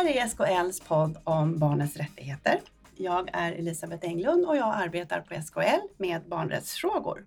här 0.00 0.16
är 0.16 0.26
SKLs 0.26 0.80
podd 0.80 1.18
om 1.24 1.58
barnens 1.58 1.96
rättigheter. 1.96 2.60
Jag 2.96 3.30
är 3.32 3.52
Elisabeth 3.52 4.06
Englund 4.06 4.46
och 4.46 4.56
jag 4.56 4.74
arbetar 4.74 5.20
på 5.20 5.34
SKL 5.42 6.02
med 6.02 6.22
barnrättsfrågor. 6.28 7.26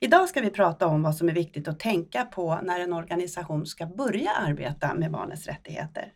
Idag 0.00 0.28
ska 0.28 0.40
vi 0.40 0.50
prata 0.50 0.86
om 0.86 1.02
vad 1.02 1.16
som 1.16 1.28
är 1.28 1.32
viktigt 1.32 1.68
att 1.68 1.80
tänka 1.80 2.24
på 2.24 2.58
när 2.62 2.80
en 2.80 2.92
organisation 2.92 3.66
ska 3.66 3.86
börja 3.86 4.30
arbeta 4.30 4.94
med 4.94 5.10
barnens 5.10 5.46
rättigheter. 5.46 6.12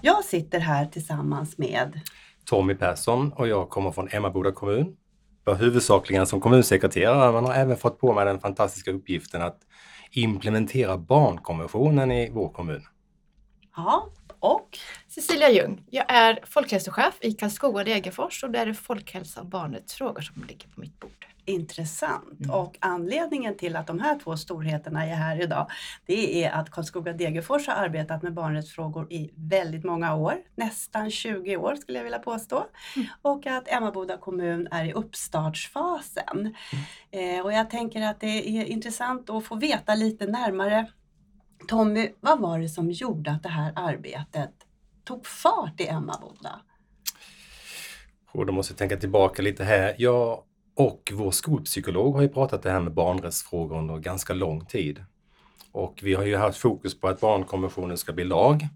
Jag 0.00 0.24
sitter 0.24 0.58
här 0.58 0.86
tillsammans 0.86 1.58
med 1.58 2.00
Tommy 2.44 2.74
Persson 2.74 3.32
och 3.32 3.48
jag 3.48 3.70
kommer 3.70 3.90
från 3.90 4.08
Emmaboda 4.10 4.52
kommun. 4.52 4.96
Jag 5.44 5.54
huvudsakligen 5.54 6.26
som 6.26 6.40
kommunsekreterare 6.40 7.32
men 7.32 7.44
har 7.44 7.54
även 7.54 7.76
fått 7.76 7.98
på 7.98 8.12
mig 8.12 8.24
den 8.24 8.40
fantastiska 8.40 8.90
uppgiften 8.90 9.42
att 9.42 9.58
implementera 10.10 10.98
barnkonventionen 10.98 12.12
i 12.12 12.30
vår 12.30 12.48
kommun. 12.48 12.82
Ja, 13.76 14.10
och 14.40 14.78
Cecilia 15.10 15.50
Ljung. 15.50 15.82
Jag 15.90 16.04
är 16.08 16.38
folkhälsochef 16.46 17.14
i 17.20 17.32
Karlskoga 17.32 17.84
Degerfors 17.84 18.44
och 18.44 18.50
där 18.50 18.60
är 18.60 18.66
det 18.66 18.74
folkhälsa 18.74 19.40
och 19.40 19.46
barnets 19.46 19.94
frågor 19.94 20.20
som 20.20 20.44
ligger 20.48 20.68
på 20.68 20.80
mitt 20.80 21.00
bord. 21.00 21.26
intressant. 21.44 22.50
Och 22.52 22.76
anledningen 22.80 23.56
till 23.56 23.76
att 23.76 23.86
de 23.86 24.00
här 24.00 24.18
två 24.18 24.36
storheterna 24.36 25.06
är 25.06 25.14
här 25.14 25.42
idag, 25.42 25.66
det 26.06 26.44
är 26.44 26.50
att 26.50 26.70
Karlskoga 26.70 27.12
Degerfors 27.12 27.66
har 27.66 27.74
arbetat 27.74 28.22
med 28.22 28.34
barnrättsfrågor 28.34 29.12
i 29.12 29.30
väldigt 29.34 29.84
många 29.84 30.14
år, 30.14 30.34
nästan 30.54 31.10
20 31.10 31.56
år 31.56 31.76
skulle 31.76 31.98
jag 31.98 32.04
vilja 32.04 32.18
påstå. 32.18 32.66
Och 33.22 33.46
att 33.46 33.68
Emmaboda 33.68 34.16
kommun 34.16 34.68
är 34.70 34.84
i 34.84 34.92
uppstartsfasen. 34.92 36.54
Eh, 37.10 37.40
och 37.44 37.52
jag 37.52 37.70
tänker 37.70 38.02
att 38.02 38.20
det 38.20 38.48
är 38.48 38.64
intressant 38.64 39.30
att 39.30 39.44
få 39.44 39.56
veta 39.56 39.94
lite 39.94 40.26
närmare 40.26 40.86
Tommy, 41.68 42.10
vad 42.20 42.40
var 42.40 42.58
det 42.58 42.68
som 42.68 42.90
gjorde 42.90 43.30
att 43.30 43.42
det 43.42 43.48
här 43.48 43.72
arbetet 43.76 44.50
tog 45.10 45.26
fart 45.26 45.80
i 45.80 45.86
Emmaboda? 45.86 46.60
Och 48.32 48.46
då 48.46 48.52
måste 48.52 48.72
jag 48.72 48.78
tänka 48.78 48.96
tillbaka 48.96 49.42
lite 49.42 49.64
här. 49.64 49.94
Jag 49.98 50.42
och 50.74 51.12
vår 51.12 51.30
skolpsykolog 51.30 52.14
har 52.14 52.22
ju 52.22 52.28
pratat 52.28 52.62
det 52.62 52.70
här 52.70 52.80
med 52.80 52.92
barnrättsfrågor 52.92 53.78
under 53.78 53.98
ganska 53.98 54.34
lång 54.34 54.66
tid. 54.66 55.04
Och 55.72 56.00
vi 56.02 56.14
har 56.14 56.24
ju 56.24 56.36
haft 56.36 56.58
fokus 56.58 57.00
på 57.00 57.08
att 57.08 57.20
barnkonventionen 57.20 57.98
ska 57.98 58.12
bli 58.12 58.24
lag. 58.24 58.68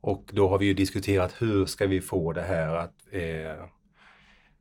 Och 0.00 0.30
då 0.32 0.48
har 0.48 0.58
vi 0.58 0.66
ju 0.66 0.74
diskuterat 0.74 1.34
hur 1.42 1.66
ska 1.66 1.86
vi 1.86 2.00
få 2.00 2.32
det 2.32 2.42
här 2.42 2.74
att 2.74 2.94
eh, 3.10 3.64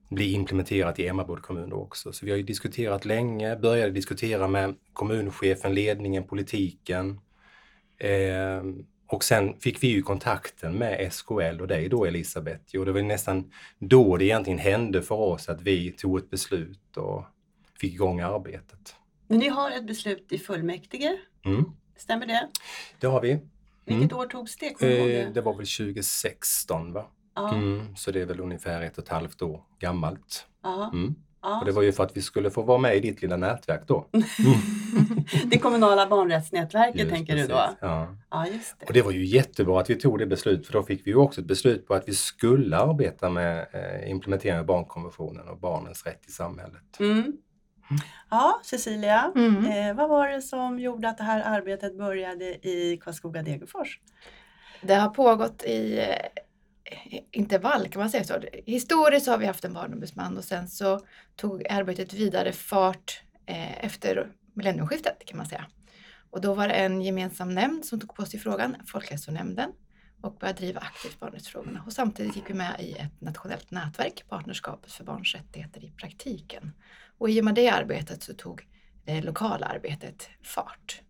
bli 0.09 0.33
implementerat 0.33 0.99
i 0.99 1.07
Emmaboda 1.07 1.41
kommun 1.41 1.73
också. 1.73 2.13
Så 2.13 2.25
vi 2.25 2.31
har 2.31 2.37
ju 2.37 2.43
diskuterat 2.43 3.05
länge, 3.05 3.55
började 3.55 3.91
diskutera 3.91 4.47
med 4.47 4.75
kommunchefen, 4.93 5.73
ledningen, 5.73 6.23
politiken. 6.23 7.19
Eh, 7.97 8.63
och 9.07 9.23
sen 9.23 9.59
fick 9.59 9.83
vi 9.83 9.87
ju 9.87 10.01
kontakten 10.01 10.73
med 10.73 11.13
SKL 11.13 11.61
och 11.61 11.67
dig 11.67 11.89
då 11.89 12.05
Elisabeth. 12.05 12.75
Och 12.79 12.85
det 12.85 12.91
var 12.91 13.01
nästan 13.01 13.51
då 13.79 14.17
det 14.17 14.25
egentligen 14.25 14.59
hände 14.59 15.01
för 15.01 15.15
oss 15.15 15.49
att 15.49 15.61
vi 15.61 15.91
tog 15.91 16.17
ett 16.17 16.29
beslut 16.29 16.97
och 16.97 17.25
fick 17.79 17.93
igång 17.93 18.19
arbetet. 18.19 18.95
Men 19.27 19.39
ni 19.39 19.47
har 19.49 19.71
ett 19.71 19.87
beslut 19.87 20.31
i 20.31 20.37
fullmäktige, 20.37 21.17
Mm, 21.45 21.65
stämmer 21.97 22.25
det? 22.25 22.47
det 22.99 23.07
har 23.07 23.21
vi. 23.21 23.39
Vilket 23.85 24.13
år 24.13 24.25
togs 24.25 24.57
det? 24.57 24.65
Eh, 24.65 24.79
det? 24.79 25.31
det 25.33 25.41
var 25.41 25.53
väl 25.53 25.65
2016 25.65 26.93
va? 26.93 27.05
Ja, 27.35 27.53
Mm, 27.55 27.95
så 27.95 28.11
det 28.11 28.21
är 28.21 28.25
väl 28.25 28.39
ungefär 28.39 28.81
ett 28.81 28.97
och 28.97 29.03
ett 29.03 29.09
halvt 29.09 29.41
år 29.41 29.61
gammalt. 29.79 30.47
ja, 30.63 30.89
Mm. 30.93 31.15
Ja. 31.49 31.59
Och 31.59 31.65
det 31.65 31.71
var 31.71 31.81
ju 31.81 31.91
för 31.91 32.03
att 32.03 32.17
vi 32.17 32.21
skulle 32.21 32.49
få 32.51 32.61
vara 32.61 32.77
med 32.77 32.95
i 32.95 32.99
ditt 32.99 33.21
lilla 33.21 33.37
nätverk 33.37 33.81
då. 33.87 34.07
Det 35.45 35.57
kommunala 35.57 36.07
barnrättsnätverket 36.07 36.99
Just 37.01 37.11
tänker 37.11 37.35
du 37.35 37.41
då? 37.47 37.55
precis, 37.55 37.77
Ja. 37.81 38.07
Ja, 38.29 38.47
just 38.47 38.79
det. 38.79 38.85
Och 38.85 38.93
det 38.93 39.01
var 39.01 39.11
ju 39.11 39.25
jättebra 39.25 39.79
att 39.81 39.89
vi 39.89 39.95
tog 39.95 40.19
det 40.19 40.25
beslutet 40.25 40.65
för 40.65 40.73
då 40.73 40.83
fick 40.83 41.07
vi 41.07 41.11
ju 41.11 41.17
också 41.17 41.41
ett 41.41 41.47
beslut 41.47 41.87
på 41.87 41.93
att 41.93 42.07
vi 42.09 42.13
skulle 42.13 42.77
arbeta 42.77 43.29
med 43.29 43.67
eh, 43.73 44.09
implementering 44.11 44.59
av 44.59 44.65
barnkonventionen 44.65 45.47
och 45.47 45.59
barnens 45.59 46.05
rätt 46.05 46.21
i 46.27 46.31
samhället. 46.31 46.99
Mm. 46.99 47.33
Ja, 48.29 48.59
Cecilia, 48.63 49.31
Mm. 49.35 49.65
eh, 49.65 49.95
vad 49.95 50.09
var 50.09 50.27
det 50.29 50.41
som 50.41 50.79
gjorde 50.79 51.09
att 51.09 51.17
det 51.17 51.23
här 51.23 51.41
arbetet 51.57 51.97
började 51.97 52.45
i 52.67 52.99
Karlskoga 53.03 53.41
Degerfors? 53.43 53.99
Det 54.81 54.95
har 54.95 55.09
pågått 55.09 55.63
i 55.63 55.99
eh, 55.99 56.05
intervall 57.31 57.89
kan 57.89 57.99
man 57.99 58.09
säga 58.09 58.23
så. 58.23 58.39
Historiskt 58.65 59.25
så 59.25 59.31
har 59.31 59.37
vi 59.37 59.45
haft 59.45 59.65
en 59.65 59.73
barnombudsman 59.73 60.37
och 60.37 60.43
sen 60.43 60.67
så 60.67 60.99
tog 61.35 61.67
arbetet 61.69 62.13
vidare 62.13 62.51
fart 62.51 63.21
eh, 63.45 63.85
efter 63.85 64.31
millennieskiftet 64.53 65.25
kan 65.25 65.37
man 65.37 65.45
säga. 65.45 65.65
Och 66.29 66.41
då 66.41 66.53
var 66.53 66.67
det 66.67 66.73
en 66.73 67.01
gemensam 67.01 67.53
nämnd 67.53 67.85
som 67.85 67.99
tog 67.99 68.15
på 68.15 68.25
sig 68.25 68.39
frågan, 68.39 68.75
Folkhälsonämnden, 68.85 69.71
och 70.21 70.35
började 70.35 70.59
driva 70.59 70.79
aktivt 70.79 71.19
barnrättsfrågorna. 71.19 71.83
Och 71.85 71.93
samtidigt 71.93 72.35
gick 72.35 72.49
vi 72.49 72.53
med 72.53 72.75
i 72.79 72.91
ett 72.91 73.21
nationellt 73.21 73.71
nätverk, 73.71 74.23
Partnerskapet 74.29 74.91
för 74.91 75.03
barns 75.03 75.35
rättigheter 75.35 75.85
i 75.85 75.91
praktiken. 75.91 76.73
Och 77.17 77.29
i 77.29 77.41
och 77.41 77.45
med 77.45 77.55
det 77.55 77.69
arbetet 77.69 78.23
så 78.23 78.33
tog 78.33 78.67
det 79.05 79.21
lokala 79.21 79.65
arbetet 79.65 80.29
fart. 80.43 81.01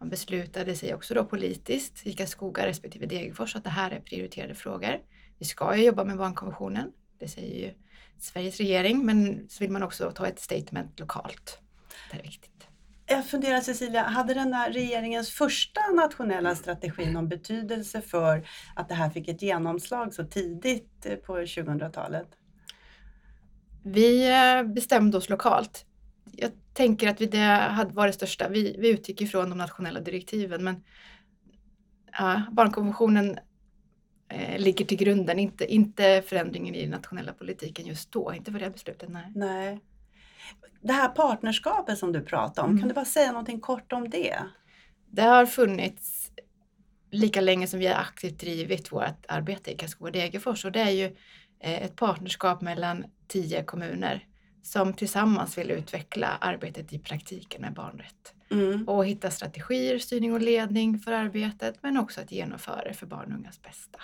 Man 0.00 0.08
beslutade 0.08 0.76
sig 0.76 0.94
också 0.94 1.14
då 1.14 1.24
politiskt 1.24 2.06
i 2.06 2.12
Karlskoga 2.12 2.66
respektive 2.66 3.06
Degerfors 3.06 3.56
att 3.56 3.64
det 3.64 3.70
här 3.70 3.90
är 3.90 4.00
prioriterade 4.00 4.54
frågor. 4.54 5.00
Vi 5.38 5.44
ska 5.44 5.76
ju 5.76 5.84
jobba 5.84 6.04
med 6.04 6.16
barnkonventionen, 6.16 6.92
det 7.18 7.28
säger 7.28 7.66
ju 7.66 7.74
Sveriges 8.18 8.58
regering, 8.58 9.06
men 9.06 9.48
så 9.48 9.64
vill 9.64 9.70
man 9.70 9.82
också 9.82 10.10
ta 10.10 10.26
ett 10.26 10.40
statement 10.40 11.00
lokalt. 11.00 11.58
Det 12.10 12.18
är 12.18 12.22
viktigt. 12.22 12.66
Jag 13.06 13.26
funderar 13.26 13.60
Cecilia, 13.60 14.02
hade 14.02 14.34
den 14.34 14.52
här 14.52 14.72
regeringens 14.72 15.30
första 15.30 15.80
nationella 15.94 16.54
strategi 16.54 17.10
någon 17.10 17.28
betydelse 17.28 18.00
för 18.00 18.48
att 18.76 18.88
det 18.88 18.94
här 18.94 19.10
fick 19.10 19.28
ett 19.28 19.42
genomslag 19.42 20.14
så 20.14 20.24
tidigt 20.24 21.06
eh, 21.06 21.16
på 21.16 21.38
2000-talet? 21.38 22.28
Vi 23.84 24.30
eh, 24.30 24.62
bestämde 24.62 25.18
oss 25.18 25.28
lokalt. 25.28 25.86
Jag 26.32 26.50
tänker 26.80 27.08
att 27.08 27.20
vi 27.20 27.26
det 27.26 27.38
hade 27.38 27.94
varit 27.94 28.12
det 28.12 28.16
största. 28.16 28.48
Vi, 28.48 28.76
vi 28.78 28.88
utgick 28.88 29.20
ifrån 29.20 29.50
de 29.50 29.58
nationella 29.58 30.00
direktiven, 30.00 30.64
men 30.64 30.84
ja, 32.18 32.42
barnkonventionen 32.52 33.38
eh, 34.28 34.58
ligger 34.58 34.84
till 34.84 34.96
grunden, 34.98 35.38
inte, 35.38 35.74
inte 35.74 36.22
förändringen 36.26 36.74
i 36.74 36.80
den 36.82 36.90
nationella 36.90 37.32
politiken 37.32 37.86
just 37.86 38.12
då, 38.12 38.34
inte 38.34 38.52
för 38.52 38.58
det 38.58 38.70
beslutet. 38.70 39.08
Nej. 39.08 39.32
Nej. 39.34 39.80
Det 40.80 40.92
här 40.92 41.08
partnerskapet 41.08 41.98
som 41.98 42.12
du 42.12 42.20
pratade 42.20 42.64
om, 42.64 42.70
Mm. 42.70 42.80
kan 42.80 42.88
du 42.88 42.94
bara 42.94 43.04
säga 43.04 43.32
någonting 43.32 43.60
kort 43.60 43.92
om 43.92 44.10
det? 44.10 44.36
Det 45.10 45.22
har 45.22 45.46
funnits 45.46 46.30
lika 47.10 47.40
länge 47.40 47.66
som 47.66 47.80
vi 47.80 47.86
har 47.86 47.94
aktivt 47.94 48.40
drivit 48.40 48.92
vårt 48.92 49.24
arbete 49.28 49.72
i 49.72 49.76
Karlskoga 49.76 50.10
Degerfors 50.10 50.64
och 50.64 50.72
det 50.72 50.80
är 50.80 50.90
ju 50.90 51.04
eh, 51.60 51.82
ett 51.82 51.96
partnerskap 51.96 52.60
mellan 52.60 53.04
tio 53.28 53.64
kommuner 53.64 54.26
som 54.62 54.92
tillsammans 54.92 55.58
vill 55.58 55.70
utveckla 55.70 56.28
arbetet 56.40 56.92
i 56.92 56.98
praktiken 56.98 57.60
med 57.62 57.72
barnrätt 57.74 58.34
Mm. 58.52 58.88
och 58.88 59.06
hitta 59.06 59.30
strategier, 59.30 59.98
styrning 59.98 60.32
och 60.32 60.40
ledning 60.40 60.98
för 60.98 61.12
arbetet 61.12 61.82
men 61.82 61.96
också 61.96 62.20
att 62.20 62.32
genomföra 62.32 62.84
det 62.84 62.94
för 62.94 63.06
barn 63.06 63.32
och 63.32 63.38
ungas 63.38 63.62
bästa. 63.62 64.00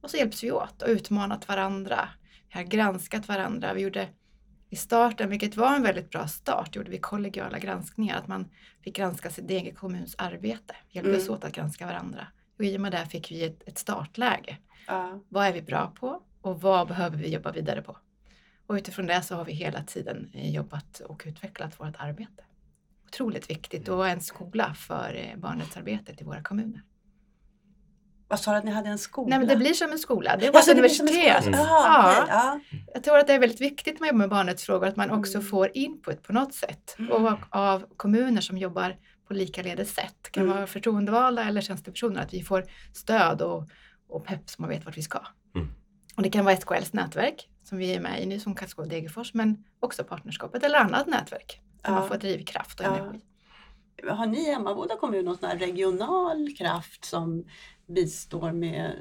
Och 0.00 0.10
så 0.10 0.16
hjälps 0.16 0.44
vi 0.44 0.52
åt 0.52 0.82
och 0.82 0.88
utmanat 0.88 1.48
varandra. 1.48 2.08
Vi 2.48 2.54
har 2.58 2.62
granskat 2.64 3.28
varandra. 3.28 3.74
Vi 3.74 3.80
gjorde 3.82 4.08
i 4.70 4.76
starten, 4.76 5.30
vilket 5.30 5.56
var 5.56 5.76
en 5.76 5.82
väldigt 5.82 6.10
bra 6.10 6.28
start, 6.28 6.76
gjorde 6.76 6.90
vi 6.90 6.98
kollegiala 6.98 7.58
granskningar. 7.58 8.18
Att 8.18 8.28
man 8.28 8.50
fick 8.84 8.96
granska 8.96 9.30
sin 9.30 9.50
egen 9.50 9.74
kommuns 9.74 10.14
arbete. 10.18 10.76
Vi 10.88 10.94
hjälptes 10.98 11.22
Mm. 11.22 11.34
åt 11.34 11.44
att 11.44 11.52
granska 11.54 11.86
varandra. 11.86 12.26
Och 12.58 12.64
i 12.64 12.76
och 12.76 12.80
med 12.80 12.92
det 12.92 13.06
fick 13.06 13.30
vi 13.30 13.44
ett, 13.44 13.62
ett 13.68 13.78
startläge. 13.78 14.56
Ja. 14.86 15.20
Vad 15.28 15.46
är 15.46 15.52
vi 15.52 15.62
bra 15.62 15.92
på 16.00 16.22
och 16.40 16.60
vad 16.60 16.88
behöver 16.88 17.16
vi 17.16 17.28
jobba 17.34 17.52
vidare 17.52 17.82
på? 17.82 17.96
Och 18.72 18.76
utifrån 18.76 19.06
det 19.06 19.22
så 19.22 19.34
har 19.34 19.44
vi 19.44 19.52
hela 19.52 19.82
tiden 19.82 20.30
eh, 20.34 20.50
jobbat 20.54 21.00
och 21.00 21.22
utvecklat 21.26 21.80
vårt 21.80 21.94
arbete. 21.98 22.42
Otroligt 23.06 23.50
viktigt 23.50 23.88
och 23.88 24.08
en 24.08 24.20
skola 24.20 24.74
för 24.74 25.14
eh, 25.14 25.38
barnrättsarbetet 25.40 26.20
i 26.20 26.24
våra 26.24 26.42
kommuner. 26.42 26.82
Vad 28.28 28.40
sa 28.40 28.50
du 28.50 28.56
att 28.58 28.64
ni 28.64 28.70
hade 28.70 28.88
en 28.88 28.98
skola? 28.98 29.28
Nej 29.28 29.38
men 29.38 29.48
det 29.48 29.56
blir 29.56 29.72
som 29.72 29.92
en 29.92 29.98
skola, 29.98 30.36
det 30.36 30.46
är 30.46 30.56
Alltså, 30.56 30.70
vårt 30.70 30.78
universitet. 30.78 31.46
Mm. 31.46 31.58
Jaha, 31.60 32.26
Ja. 32.28 32.60
ja. 32.70 32.78
Jag 32.94 33.04
tror 33.04 33.18
att 33.18 33.26
det 33.26 33.32
är 33.34 33.38
väldigt 33.38 33.60
viktigt 33.60 34.00
jobbar 34.00 34.14
med 34.14 34.28
barnrättsfrågor 34.28 34.86
att 34.86 34.96
man 34.96 35.10
också 35.10 35.38
Mm. 35.38 35.48
får 35.48 35.70
input 35.74 36.22
på 36.22 36.32
något 36.32 36.54
sätt. 36.54 36.96
Mm. 36.98 37.12
Och 37.12 37.38
av 37.50 37.86
kommuner 37.96 38.40
som 38.40 38.58
jobbar 38.58 38.96
på 39.28 39.34
likaledes 39.34 39.94
sätt. 39.94 40.16
Det 40.22 40.30
kan 40.30 40.42
Mm. 40.42 40.56
vara 40.56 40.66
förtroendevalda 40.66 41.44
eller 41.44 41.60
tjänstepersoner. 41.60 42.22
Att 42.22 42.34
vi 42.34 42.42
får 42.42 42.64
stöd 42.94 43.42
och, 43.42 43.68
och 44.08 44.24
pepp 44.24 44.50
så 44.50 44.62
man 44.62 44.68
vet 44.70 44.84
vart 44.84 44.96
vi 44.96 45.02
ska. 45.02 45.20
Mm. 45.54 45.68
Och 46.16 46.22
det 46.22 46.30
kan 46.30 46.44
vara 46.44 46.56
SKLs 46.56 46.92
nätverk 46.92 47.48
som 47.64 47.78
vi 47.78 47.94
är 47.94 48.00
med 48.00 48.22
i 48.22 48.26
nu 48.26 48.40
som 48.40 48.54
Karlskoga 48.54 48.88
Degerfors. 48.88 49.34
Men 49.34 49.64
också 49.80 50.04
partnerskapet 50.04 50.62
eller 50.64 50.78
annat 50.78 51.06
nätverk. 51.06 51.60
Där 51.82 51.90
Ja. 51.90 51.94
man 51.94 52.08
får 52.08 52.16
drivkraft 52.16 52.80
och 52.80 52.86
Ja. 52.86 52.96
energi. 52.96 53.20
Har 54.08 54.26
ni 54.26 54.38
i 54.48 54.50
Emmaboda 54.52 54.96
kommun 54.96 55.24
någon 55.24 55.36
sån 55.38 55.48
här 55.48 55.58
regional 55.58 56.48
kraft 56.58 57.04
som 57.04 57.44
bistår 57.86 58.52
med 58.52 58.96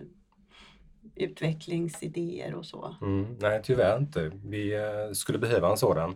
utvecklingsidéer 1.15 2.55
och 2.55 2.65
så? 2.65 2.95
Mm, 3.01 3.37
nej, 3.39 3.61
tyvärr 3.63 3.97
inte. 3.97 4.31
Vi 4.45 4.73
eh, 4.75 5.11
skulle 5.13 5.39
behöva 5.39 5.71
en 5.71 5.77
sådan. 5.77 6.15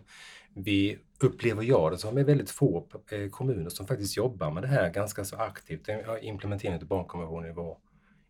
Vi 0.54 0.98
upplever 1.20 1.62
jag 1.62 1.92
det 1.92 1.98
som 1.98 2.18
är 2.18 2.24
väldigt 2.24 2.50
få 2.50 2.86
eh, 3.10 3.28
kommuner 3.30 3.70
som 3.70 3.86
faktiskt 3.86 4.16
jobbar 4.16 4.50
med 4.50 4.62
det 4.62 4.66
här 4.68 4.90
ganska 4.90 5.24
så 5.24 5.36
aktivt. 5.36 5.88
Implementeringen 6.22 6.80
av 6.82 6.88
barnkonventionen 6.88 7.50
i 7.50 7.52
vår, 7.52 7.76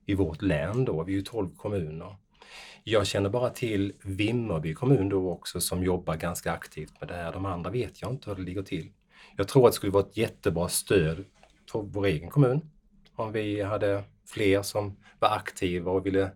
i 0.06 0.14
vårt 0.14 0.42
län 0.42 0.84
då. 0.84 1.02
Vi 1.04 1.12
är 1.12 1.16
ju 1.16 1.22
12 1.22 1.54
kommuner. 1.56 2.16
Jag 2.84 3.06
känner 3.06 3.30
bara 3.30 3.50
till 3.50 3.92
Vimmerby 4.02 4.74
kommun 4.74 5.08
då 5.08 5.30
också 5.30 5.60
som 5.60 5.84
jobbar 5.84 6.16
ganska 6.16 6.52
aktivt 6.52 7.00
med 7.00 7.08
det 7.08 7.14
här. 7.14 7.32
De 7.32 7.46
andra 7.46 7.70
vet 7.70 8.02
jag 8.02 8.10
inte 8.10 8.30
hur 8.30 8.36
det 8.36 8.42
ligger 8.42 8.62
till. 8.62 8.92
Jag 9.36 9.48
tror 9.48 9.66
att 9.66 9.72
det 9.72 9.76
skulle 9.76 9.92
vara 9.92 10.04
ett 10.04 10.16
jättebra 10.16 10.68
stöd 10.68 11.24
för 11.72 11.82
vår 11.82 12.06
egen 12.06 12.30
kommun 12.30 12.70
om 13.14 13.32
vi 13.32 13.62
hade 13.62 14.04
fler 14.26 14.62
som 14.62 14.96
var 15.18 15.28
aktiva 15.28 15.90
och 15.90 16.06
ville 16.06 16.30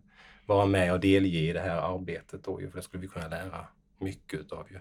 vara 0.47 0.67
med 0.67 0.93
och 0.93 1.01
delge 1.01 1.39
i 1.39 1.53
det 1.53 1.61
här 1.61 1.95
arbetet. 1.95 2.45
Då, 2.45 2.59
för 2.59 2.77
det 2.77 2.83
skulle 2.83 3.01
vi 3.01 3.09
kunna 3.09 3.29
lära 3.29 3.67
mycket 3.99 4.41
utav. 4.41 4.67
Ju. 4.71 4.81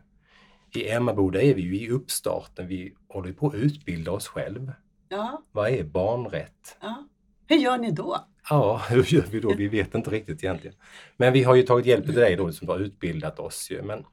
I 0.81 0.89
Emmaboda 0.89 1.41
är 1.41 1.53
vi 1.53 1.61
ju 1.61 1.79
i 1.79 1.89
uppstarten. 1.89 2.67
Vi 2.67 2.95
håller 3.07 3.33
på 3.33 3.47
att 3.47 3.53
utbilda 3.53 4.11
oss 4.11 4.27
själv. 4.27 4.71
Ja. 5.09 5.43
Vad 5.51 5.69
är 5.69 5.83
barnrätt? 5.83 6.77
ja. 6.81 7.07
Hur 7.49 7.55
gör 7.57 7.77
ni 7.77 7.91
då? 7.91 8.17
Ja, 8.49 8.81
hur 8.89 9.13
gör 9.13 9.25
vi 9.31 9.39
då? 9.39 9.53
Vi 9.53 9.67
vet 9.67 9.95
inte 9.95 10.09
riktigt 10.09 10.43
egentligen. 10.43 10.75
Men 11.17 11.33
vi 11.33 11.43
har 11.43 11.55
ju 11.55 11.63
tagit 11.63 11.85
hjälp 11.85 12.07
av 12.09 12.13
dig 12.15 12.35
då 12.35 12.51
som 12.51 12.67
har 12.67 12.79
utbildat 12.79 13.39
oss. 13.39 13.71
Ju. 13.71 13.81
Men 13.81 14.05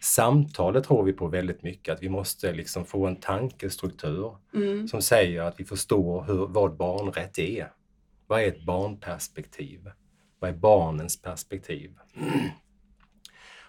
samtalet 0.00 0.84
tror 0.84 1.02
vi 1.04 1.12
på 1.12 1.26
väldigt 1.26 1.62
mycket, 1.62 1.94
att 1.94 2.02
vi 2.02 2.08
måste 2.08 2.52
liksom 2.52 2.84
få 2.84 3.06
en 3.06 3.16
tankestruktur 3.16 4.36
Mm. 4.54 4.88
som 4.88 5.02
säger 5.02 5.42
att 5.42 5.60
vi 5.60 5.64
förstår 5.64 6.24
hur, 6.24 6.46
vad 6.46 6.76
barnrätt 6.76 7.38
är. 7.38 7.72
Vad 8.26 8.40
är 8.42 8.46
ett 8.48 8.64
barnperspektiv? 8.64 9.90
Vad 10.38 10.50
är 10.50 10.54
barnens 10.54 11.22
perspektiv? 11.22 11.90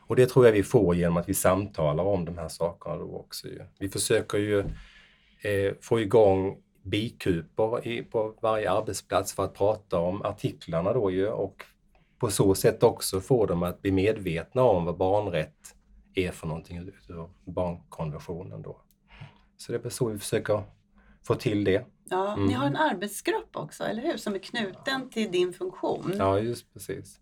Och 0.08 0.16
det 0.16 0.26
tror 0.26 0.46
jag 0.46 0.54
vi 0.54 0.64
får 0.64 0.96
genom 0.96 1.18
att 1.18 1.30
vi 1.30 1.34
samtalar 1.34 2.04
om 2.04 2.26
de 2.26 2.38
här 2.38 2.48
sakerna 2.50 2.96
då 2.96 3.16
också. 3.16 3.48
Ju. 3.48 3.62
Vi 3.80 3.90
försöker 3.90 4.38
ju 4.38 4.60
eh, 5.42 5.74
få 5.82 6.00
igång 6.00 6.58
bikuper 6.84 7.88
i, 7.88 8.04
på 8.04 8.36
varje 8.42 8.72
arbetsplats 8.72 9.34
för 9.34 9.44
att 9.46 9.54
prata 9.54 10.00
om 10.00 10.22
artiklarna 10.22 10.94
då 10.94 11.12
ju 11.12 11.28
och 11.28 11.66
på 12.20 12.32
så 12.32 12.56
sätt 12.56 12.84
också 12.84 13.22
få 13.22 13.46
dem 13.46 13.64
att 13.64 13.82
bli 13.82 13.92
medvetna 13.92 14.64
om 14.64 14.86
vad 14.86 14.98
barnrätt 14.98 15.76
är 16.16 16.32
för 16.32 16.48
någonting 16.48 16.78
utav 16.78 17.30
barnkonventionen 17.46 18.62
då. 18.62 18.82
Så 19.58 19.72
det 19.72 19.86
är 19.86 19.90
så 19.90 20.06
vi 20.10 20.20
försöker 20.20 20.64
få 21.24 21.36
till 21.36 21.64
det. 21.64 21.86
Ja, 22.10 22.36
Ni 22.36 22.42
Mm. 22.44 22.56
har 22.56 22.68
en 22.68 22.76
arbetsgrupp 22.76 23.56
också, 23.56 23.84
eller 23.84 24.02
hur? 24.02 24.18
Som 24.18 24.34
är 24.36 24.40
knuten 24.40 25.10
till 25.10 25.32
din 25.32 25.54
funktion. 25.54 26.14
Ja, 26.18 26.40
just 26.40 26.74
precis. 26.74 27.20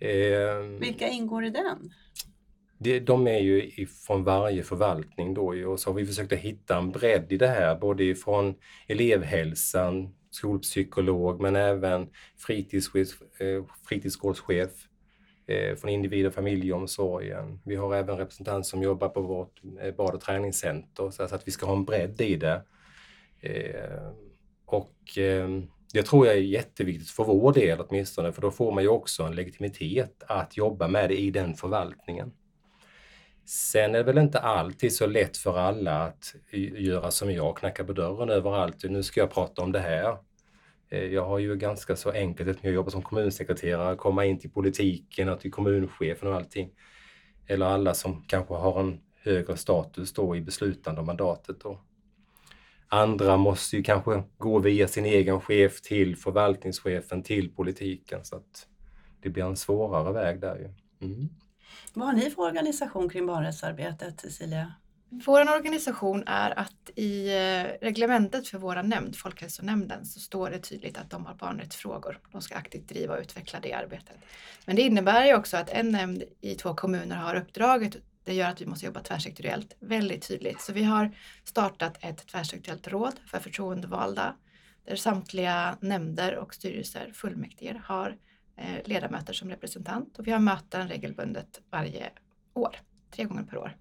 Eh, 0.00 0.56
Vilka 0.80 1.08
ingår 1.08 1.44
i 1.44 1.50
den? 1.50 1.92
Det, 2.82 3.00
de 3.00 3.26
är 3.26 3.38
ju 3.38 3.86
från 3.86 4.24
varje 4.24 4.62
förvaltning 4.62 5.34
då 5.34 5.70
och 5.70 5.80
så 5.80 5.90
har 5.90 5.94
vi 5.94 6.06
försökt 6.06 6.32
att 6.32 6.38
hitta 6.38 6.78
en 6.78 6.92
bredd 6.92 7.32
i 7.32 7.36
det 7.36 7.48
här, 7.48 7.76
både 7.76 8.04
ifrån 8.04 8.54
elevhälsan, 8.88 10.14
skolpsykolog, 10.30 11.40
men 11.40 11.56
även 11.56 12.08
fritidschef, 12.38 13.08
eh, 13.40 13.64
fritidsgårdschef 13.88 14.70
eh, 15.46 15.76
från 15.76 15.90
individ 15.90 16.26
och 16.26 16.34
familjeomsorgen. 16.34 17.60
Vi 17.64 17.76
har 17.76 17.94
även 17.94 18.16
representant 18.16 18.66
som 18.66 18.82
jobbar 18.82 19.08
på 19.08 19.20
vårt 19.20 19.62
eh, 19.80 19.94
bad 19.94 20.14
och 20.14 20.20
träningscenter, 20.20 21.10
så 21.10 21.22
att 21.22 21.48
vi 21.48 21.52
ska 21.52 21.66
ha 21.66 21.76
en 21.76 21.84
bredd 21.84 22.20
i 22.20 22.36
det. 22.36 22.62
Och 24.64 25.18
ehm, 25.18 25.66
det 25.92 26.02
tror 26.02 26.26
jag 26.26 26.36
är 26.36 26.40
jätteviktigt 26.40 27.10
för 27.10 27.24
vår 27.24 27.52
del 27.52 27.80
åtminstone, 27.80 28.32
för 28.32 28.42
då 28.42 28.50
får 28.50 28.72
man 28.72 28.82
ju 28.82 28.88
också 28.88 29.22
en 29.22 29.34
legitimitet 29.34 30.22
att 30.26 30.56
jobba 30.56 30.88
med 30.88 31.10
det 31.10 31.20
i 31.20 31.30
den 31.30 31.54
förvaltningen. 31.54 32.32
Sen 33.50 33.94
är 33.94 33.98
det 33.98 34.04
väl 34.04 34.18
inte 34.18 34.38
alltid 34.38 34.94
så 34.94 35.06
lätt 35.06 35.36
för 35.36 35.58
alla 35.58 36.02
att 36.02 36.34
göra 36.76 37.10
som 37.10 37.32
jag, 37.32 37.56
knacka 37.56 37.84
på 37.84 37.92
dörren 37.92 38.30
överallt. 38.30 38.84
Nu 38.84 39.02
ska 39.02 39.20
jag 39.20 39.30
prata 39.30 39.62
om 39.62 39.72
det 39.72 39.78
här. 39.78 40.16
Eh, 40.88 41.04
jag 41.04 41.26
har 41.26 41.38
ju 41.38 41.56
ganska 41.56 41.96
så 41.96 42.10
enkelt 42.10 42.48
eftersom 42.48 42.68
jag 42.68 42.74
jobbar 42.74 42.90
som 42.90 43.02
kommunsekreterare, 43.02 43.96
komma 43.96 44.24
in 44.24 44.38
till 44.38 44.50
politiken 44.50 45.28
och 45.28 45.40
till 45.40 45.50
kommunchefen 45.50 46.28
och 46.28 46.34
allting. 46.34 46.70
Eller 47.46 47.66
alla 47.66 47.94
som 47.94 48.24
kanske 48.26 48.54
har 48.54 48.80
en 48.80 49.00
högre 49.22 49.56
status 49.56 50.12
då 50.12 50.36
i 50.36 50.40
beslutande 50.40 51.02
mandatet 51.02 51.60
då. 51.60 51.80
Andra 52.88 53.36
måste 53.36 53.76
ju 53.76 53.82
kanske 53.82 54.22
gå 54.38 54.58
via 54.58 54.88
sin 54.88 55.04
egen 55.06 55.40
chef 55.40 55.80
till 55.80 56.16
förvaltningschefen 56.16 57.22
till 57.22 57.54
politiken 57.54 58.24
så 58.24 58.36
att 58.36 58.66
det 59.22 59.28
blir 59.28 59.44
en 59.44 59.56
svårare 59.56 60.12
väg 60.12 60.40
där 60.40 60.56
ju. 60.56 60.68
Mm. 61.06 61.28
Vad 61.92 62.06
har 62.06 62.12
ni 62.12 62.30
för 62.30 62.42
organisation 62.42 63.08
kring 63.08 63.26
barnrättsarbetet, 63.26 64.20
Cecilia? 64.20 64.74
Vår 65.12 65.40
organisation 65.40 66.22
är 66.26 66.58
att 66.58 66.90
i 66.96 67.28
eh, 67.28 67.84
reglementet 67.84 68.48
för 68.48 68.58
vår 68.58 68.82
nämnd, 68.82 69.16
Folkhälsonämnden, 69.16 70.06
så 70.06 70.20
står 70.20 70.50
det 70.50 70.58
tydligt 70.58 70.98
att 70.98 71.10
de 71.10 71.26
har 71.26 71.34
barnrättsfrågor. 71.34 72.18
De 72.32 72.42
ska 72.42 72.54
aktivt 72.54 72.88
driva 72.88 73.14
och 73.14 73.20
utveckla 73.20 73.60
det 73.60 73.72
arbetet. 73.72 74.16
Men 74.66 74.76
det 74.76 74.82
innebär 74.82 75.26
ju 75.26 75.34
också 75.34 75.56
att 75.56 75.70
en 75.70 75.90
nämnd 75.90 76.22
i 76.40 76.54
två 76.54 76.74
kommuner 76.74 77.16
har 77.16 77.34
uppdraget. 77.34 77.96
Det 78.24 78.34
gör 78.34 78.48
att 78.48 78.60
vi 78.60 78.66
måste 78.66 78.86
jobba 78.86 79.00
tvärsektoriellt 79.00 79.76
väldigt 79.80 80.28
tydligt. 80.28 80.60
Så 80.60 80.72
vi 80.72 80.84
har 80.84 81.16
startat 81.44 81.98
ett 82.00 82.26
tvärsektoriellt 82.26 82.88
råd 82.88 83.14
för 83.26 83.38
förtroendevalda 83.38 84.34
där 84.86 84.96
samtliga 84.96 85.76
nämnder 85.80 86.36
och 86.36 86.54
styrelser, 86.54 87.12
fullmäktige, 87.14 87.80
har 87.84 88.08
eh, 88.08 88.14
ledamöter 88.84 89.32
som 89.32 89.50
representant 89.50 90.18
och 90.18 90.26
vi 90.26 90.30
har 90.30 90.38
möten 90.38 90.88
regelbundet 90.88 91.60
varje 91.70 92.10
år, 92.54 92.76
tre 93.10 93.24
gånger 93.24 93.42
per 93.42 93.58
år. 93.58 93.76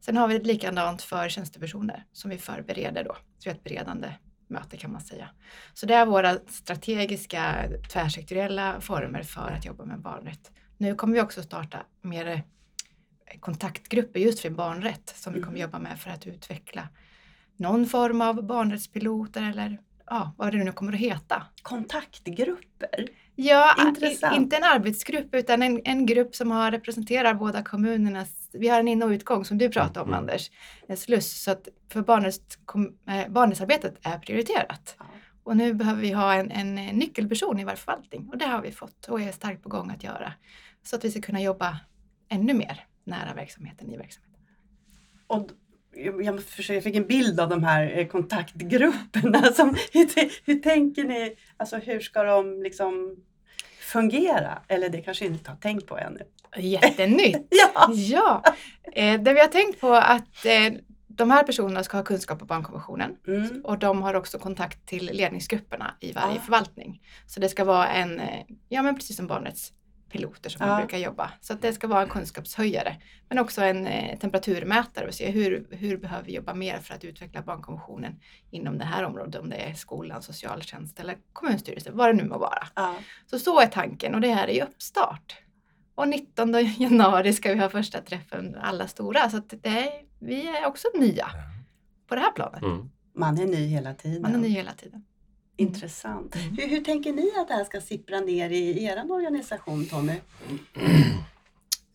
Sen 0.00 0.16
har 0.16 0.28
vi 0.28 0.36
ett 0.36 0.46
likadant 0.46 1.02
för 1.02 1.28
tjänstepersoner 1.28 2.04
som 2.12 2.30
vi 2.30 2.38
förbereder 2.38 3.04
då. 3.04 3.14
Så 3.14 3.44
vi 3.44 3.50
har 3.50 3.56
ett 3.56 3.64
beredande 3.64 4.12
möte 4.48 4.76
kan 4.76 4.92
man 4.92 5.00
säga. 5.00 5.28
Så 5.74 5.86
det 5.86 5.94
är 5.94 6.06
våra 6.06 6.38
strategiska 6.48 7.68
tvärsektoriella 7.92 8.80
former 8.80 9.22
för 9.22 9.50
att 9.50 9.64
jobba 9.64 9.84
med 9.84 10.00
barnrätt. 10.00 10.50
Nu 10.76 10.94
kommer 10.94 11.14
vi 11.14 11.20
också 11.20 11.42
starta 11.42 11.78
mer 12.02 12.26
eh, 12.26 13.40
kontaktgrupper 13.40 14.20
just 14.20 14.40
för 14.40 14.50
barnrätt 14.50 15.12
som 15.16 15.32
vi 15.32 15.40
kommer 15.40 15.58
Mm. 15.58 15.62
jobba 15.62 15.78
med 15.78 16.00
för 16.00 16.10
att 16.10 16.26
utveckla 16.26 16.88
någon 17.56 17.86
form 17.86 18.20
av 18.20 18.46
barnrättspiloter 18.46 19.50
eller 19.50 19.80
ja, 20.06 20.34
vad 20.38 20.52
det 20.52 20.64
nu 20.64 20.72
kommer 20.72 20.92
att 20.92 20.98
heta. 20.98 21.42
Kontaktgrupper? 21.62 23.06
Ja, 23.38 23.74
Intressant. 23.86 24.36
inte 24.36 24.56
en 24.56 24.64
arbetsgrupp 24.64 25.34
utan 25.34 25.62
en, 25.62 25.80
en 25.84 26.06
grupp 26.06 26.34
som 26.34 26.50
har 26.50 26.70
representerar 26.70 27.34
båda 27.34 27.62
kommunernas, 27.62 28.28
vi 28.52 28.68
har 28.68 28.80
en 28.80 28.88
in 28.88 29.02
och 29.02 29.08
utgång 29.08 29.44
som 29.44 29.58
du 29.58 29.68
pratade 29.68 30.00
om 30.00 30.08
Mm. 30.08 30.18
Anders, 30.20 30.50
en 30.88 30.96
sluss. 30.96 31.42
Så 31.42 31.50
att 31.50 31.68
för 31.92 32.02
barnets, 32.02 32.58
kom, 32.64 32.98
eh, 33.08 33.28
barnrättsarbetet 33.28 33.94
är 34.02 34.18
prioriterat. 34.18 34.94
Ja. 34.98 35.04
Och 35.42 35.56
nu 35.56 35.74
behöver 35.74 36.00
vi 36.00 36.10
ha 36.12 36.34
en, 36.34 36.50
en 36.50 36.74
nyckelperson 36.74 37.58
i 37.58 37.64
varje 37.64 37.76
förvaltning 37.76 38.28
och 38.28 38.38
det 38.38 38.46
har 38.46 38.62
vi 38.62 38.72
fått 38.72 39.08
och 39.08 39.20
är 39.20 39.32
starkt 39.32 39.62
på 39.62 39.68
gång 39.68 39.90
att 39.90 40.04
göra. 40.04 40.32
Så 40.82 40.96
att 40.96 41.04
vi 41.04 41.10
ska 41.10 41.20
kunna 41.20 41.42
jobba 41.42 41.80
ännu 42.28 42.54
mer 42.54 42.84
nära 43.04 43.34
verksamheten 43.34 43.92
i 43.92 43.96
verksamheten. 43.96 44.40
Och 45.26 45.50
jag, 45.96 46.22
jag 46.24 46.42
försöker- 46.42 46.74
jag 46.74 46.84
fick 46.84 46.96
en 46.96 47.06
bild 47.06 47.40
av 47.40 47.48
de 47.48 47.64
här 47.64 47.98
eh, 47.98 48.06
kontaktgrupperna. 48.06 49.42
Som, 49.52 49.76
hur, 49.92 50.08
hur 50.46 50.54
tänker 50.60 51.04
ni? 51.04 51.36
Alltså 51.56 51.76
hur 51.76 52.00
ska 52.00 52.22
de 52.22 52.62
liksom 52.62 53.16
fungera? 53.80 54.58
Eller 54.68 54.88
det 54.88 55.00
kanske 55.02 55.26
inte 55.26 55.50
har 55.50 55.56
tänkt 55.56 55.86
på 55.86 55.98
ännu? 55.98 56.20
Jättenytt! 56.56 57.46
Ja! 57.74 57.92
ja! 57.92 58.42
Eh, 58.92 59.20
det 59.20 59.32
vi 59.32 59.40
har 59.40 59.46
tänkt 59.48 59.80
på 59.80 59.94
att 59.94 60.44
eh, 60.46 60.72
de 61.08 61.30
här 61.30 61.42
personerna 61.42 61.84
ska 61.84 61.96
ha 61.96 62.04
kunskap 62.04 62.40
om 62.42 62.46
barnkonventionen 62.48 63.16
Mm. 63.28 63.60
Och 63.64 63.78
de 63.78 64.02
har 64.02 64.14
också 64.14 64.38
kontakt 64.38 64.86
till 64.86 65.10
ledningsgrupperna 65.12 65.94
i 66.00 66.12
varje 66.12 66.38
Ah. 66.38 66.42
förvaltning. 66.42 67.00
Så 67.26 67.40
det 67.40 67.48
ska 67.48 67.64
vara 67.64 67.88
en, 67.88 68.20
eh, 68.20 68.44
ja 68.68 68.82
men 68.82 68.94
precis 68.94 69.16
som 69.16 69.26
barnets 69.26 69.72
piloter 70.16 70.50
som 70.50 70.66
Ja. 70.66 70.72
man 70.72 70.80
brukar 70.80 70.98
jobba. 70.98 71.30
Så 71.40 71.52
att 71.52 71.62
det 71.62 71.72
ska 71.72 71.86
vara 71.86 72.02
en 72.02 72.08
kunskapshöjare. 72.08 72.96
Men 73.28 73.38
också 73.38 73.62
en 73.62 73.86
eh, 73.86 74.18
temperaturmätare 74.18 75.06
och 75.06 75.14
se 75.14 75.30
hur, 75.30 75.66
hur 75.70 75.96
behöver 75.96 76.24
vi 76.24 76.34
jobba 76.34 76.54
mer 76.54 76.78
för 76.78 76.94
att 76.94 77.04
utveckla 77.04 77.42
barnkonventionen 77.42 78.20
inom 78.50 78.78
det 78.78 78.84
här 78.84 79.04
området. 79.04 79.40
Om 79.40 79.50
det 79.50 79.56
är 79.56 79.74
skolan, 79.74 80.22
socialtjänst 80.22 81.00
eller 81.00 81.16
kommunstyrelse, 81.32 81.90
vad 81.92 82.08
det 82.08 82.12
nu 82.12 82.24
må 82.24 82.38
vara. 82.38 82.68
Ja. 82.74 82.94
Så 83.30 83.38
så 83.38 83.60
är 83.60 83.66
tanken 83.66 84.14
och 84.14 84.20
det 84.20 84.28
här 84.34 84.48
är 84.48 84.52
i 84.52 84.62
uppstart. 84.62 85.36
Och 85.94 86.08
19 86.08 86.52
januari 86.78 87.32
ska 87.32 87.54
vi 87.54 87.60
ha 87.60 87.68
första 87.68 88.00
träffen 88.00 88.56
alla 88.62 88.88
stora. 88.88 89.30
Så 89.30 89.36
att 89.36 89.48
det 89.62 89.68
är, 89.68 89.90
vi 90.18 90.48
är 90.48 90.66
också 90.66 90.88
nya 90.94 91.26
på 92.08 92.14
det 92.14 92.20
här 92.20 92.32
planet. 92.32 92.62
Mm. 92.62 92.90
Man 93.14 93.38
är 93.38 93.46
ny 93.46 93.66
hela 93.66 93.94
tiden. 93.94 94.22
Man 94.22 94.34
är 94.34 94.38
ny 94.38 94.48
hela 94.48 94.72
tiden. 94.72 95.04
Intressant. 95.56 96.34
Mm. 96.36 96.56
Hur, 96.56 96.68
hur 96.68 96.80
tänker 96.80 97.12
ni 97.12 97.30
att 97.36 97.48
det 97.48 97.54
här 97.54 97.64
ska 97.64 97.80
sippra 97.80 98.20
ner 98.20 98.50
i 98.50 98.84
er 98.84 99.10
organisation 99.12 99.86
Tommy? 99.86 100.14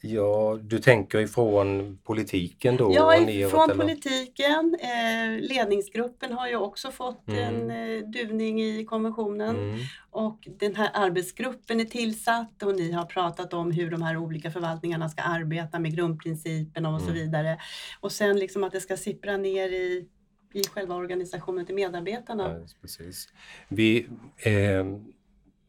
Ja, 0.03 0.59
du 0.61 0.79
tänker 0.79 1.19
ifrån 1.19 1.97
politiken 2.03 2.77
då? 2.77 2.91
Ja, 2.95 3.17
och 3.17 3.23
neråt, 3.25 3.51
från 3.51 3.71
eller? 3.71 3.81
politiken. 3.81 4.75
Eh, 4.79 5.39
ledningsgruppen 5.49 6.31
har 6.33 6.47
ju 6.47 6.55
också 6.55 6.91
fått 6.91 7.27
Mm. 7.27 7.69
en 7.69 7.71
eh, 7.97 8.07
duvning 8.09 8.61
i 8.61 8.85
konventionen. 8.85 9.55
Mm. 9.55 9.79
Och 10.11 10.47
den 10.59 10.75
här 10.75 10.89
arbetsgruppen 10.93 11.79
är 11.79 11.85
tillsatt 11.85 12.63
och 12.63 12.75
ni 12.75 12.91
har 12.91 13.05
pratat 13.05 13.53
om 13.53 13.71
hur 13.71 13.91
de 13.91 14.01
här 14.01 14.17
olika 14.17 14.51
förvaltningarna 14.51 15.09
ska 15.09 15.21
arbeta 15.21 15.79
med 15.79 15.95
grundprincipen 15.95 16.85
och 16.85 17.01
så 17.01 17.09
Mm. 17.09 17.19
vidare. 17.21 17.57
Och 17.99 18.11
sen 18.11 18.39
liksom 18.39 18.63
att 18.63 18.71
det 18.71 18.81
ska 18.81 18.97
sippra 18.97 19.37
ner 19.37 19.69
i, 19.69 20.05
i 20.53 20.63
själva 20.63 20.95
organisationen 20.95 21.65
till 21.65 21.75
medarbetarna. 21.75 22.59
Ja, 22.59 22.65
precis. 22.81 23.27
Vi, 23.69 24.07
eh, 24.37 24.85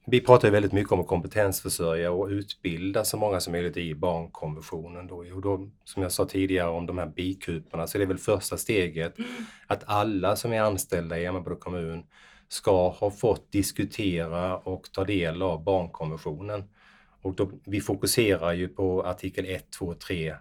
vi 0.07 0.21
pratar 0.21 0.51
väldigt 0.51 0.73
mycket 0.73 0.93
om 0.93 1.01
att 1.01 1.07
kompetensförsörja 1.07 2.13
och 2.13 2.29
utbilda 2.29 3.05
så 3.05 3.17
många 3.17 3.41
som 3.41 3.53
möjligt 3.53 3.77
i 3.77 3.95
barnkonventionen. 3.95 5.07
Då. 5.07 5.17
Och 5.17 5.41
då, 5.41 5.69
som 5.85 6.03
jag 6.03 6.13
sa 6.13 6.25
tidigare 6.25 6.71
om 6.71 6.87
de 6.87 6.99
här 6.99 7.07
bikuporna 7.07 7.87
så 7.87 7.99
är 7.99 8.01
det 8.01 8.07
väl 8.07 8.19
första 8.19 8.57
steget 8.57 9.15
att 9.67 9.83
alla 9.87 10.37
som 10.37 10.53
är 10.53 10.61
anställda 10.61 11.19
i 11.19 11.25
Emmaboda 11.25 11.57
kommun 11.57 12.05
ska 12.49 12.89
ha 12.89 13.11
fått 13.11 13.53
diskutera 13.53 14.57
och 14.57 14.93
ta 14.93 15.05
del 15.05 15.43
av 15.43 15.65
barnkonventionen. 15.65 16.65
Och 17.23 17.35
då, 17.35 17.51
vi 17.65 17.81
fokuserar 17.81 18.53
ju 18.53 18.69
på 18.69 19.03
artikel 19.03 19.47
1, 19.47 19.71
2, 19.71 19.95
3, 19.95 20.35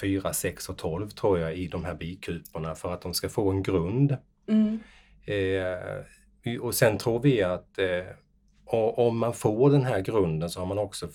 4, 0.00 0.32
6 0.32 0.68
och 0.68 0.78
12 0.78 1.08
tror 1.08 1.38
jag 1.38 1.56
i 1.56 1.68
de 1.68 1.84
här 1.84 1.94
bikuporna 1.94 2.74
för 2.74 2.92
att 2.92 3.02
de 3.02 3.14
ska 3.14 3.28
få 3.28 3.50
en 3.50 3.62
grund. 3.62 4.16
Mm. 4.48 4.78
Eh, 5.24 6.60
och 6.60 6.74
sen 6.74 6.98
tror 6.98 7.20
vi 7.20 7.42
att 7.42 7.78
eh, 7.78 8.04
om 8.96 9.18
man 9.18 9.34
får 9.34 9.70
den 9.70 9.84
här 9.84 10.00
grunden 10.00 10.50
så 10.50 10.60
har 10.60 10.66
man 10.66 10.78
också 10.78 11.08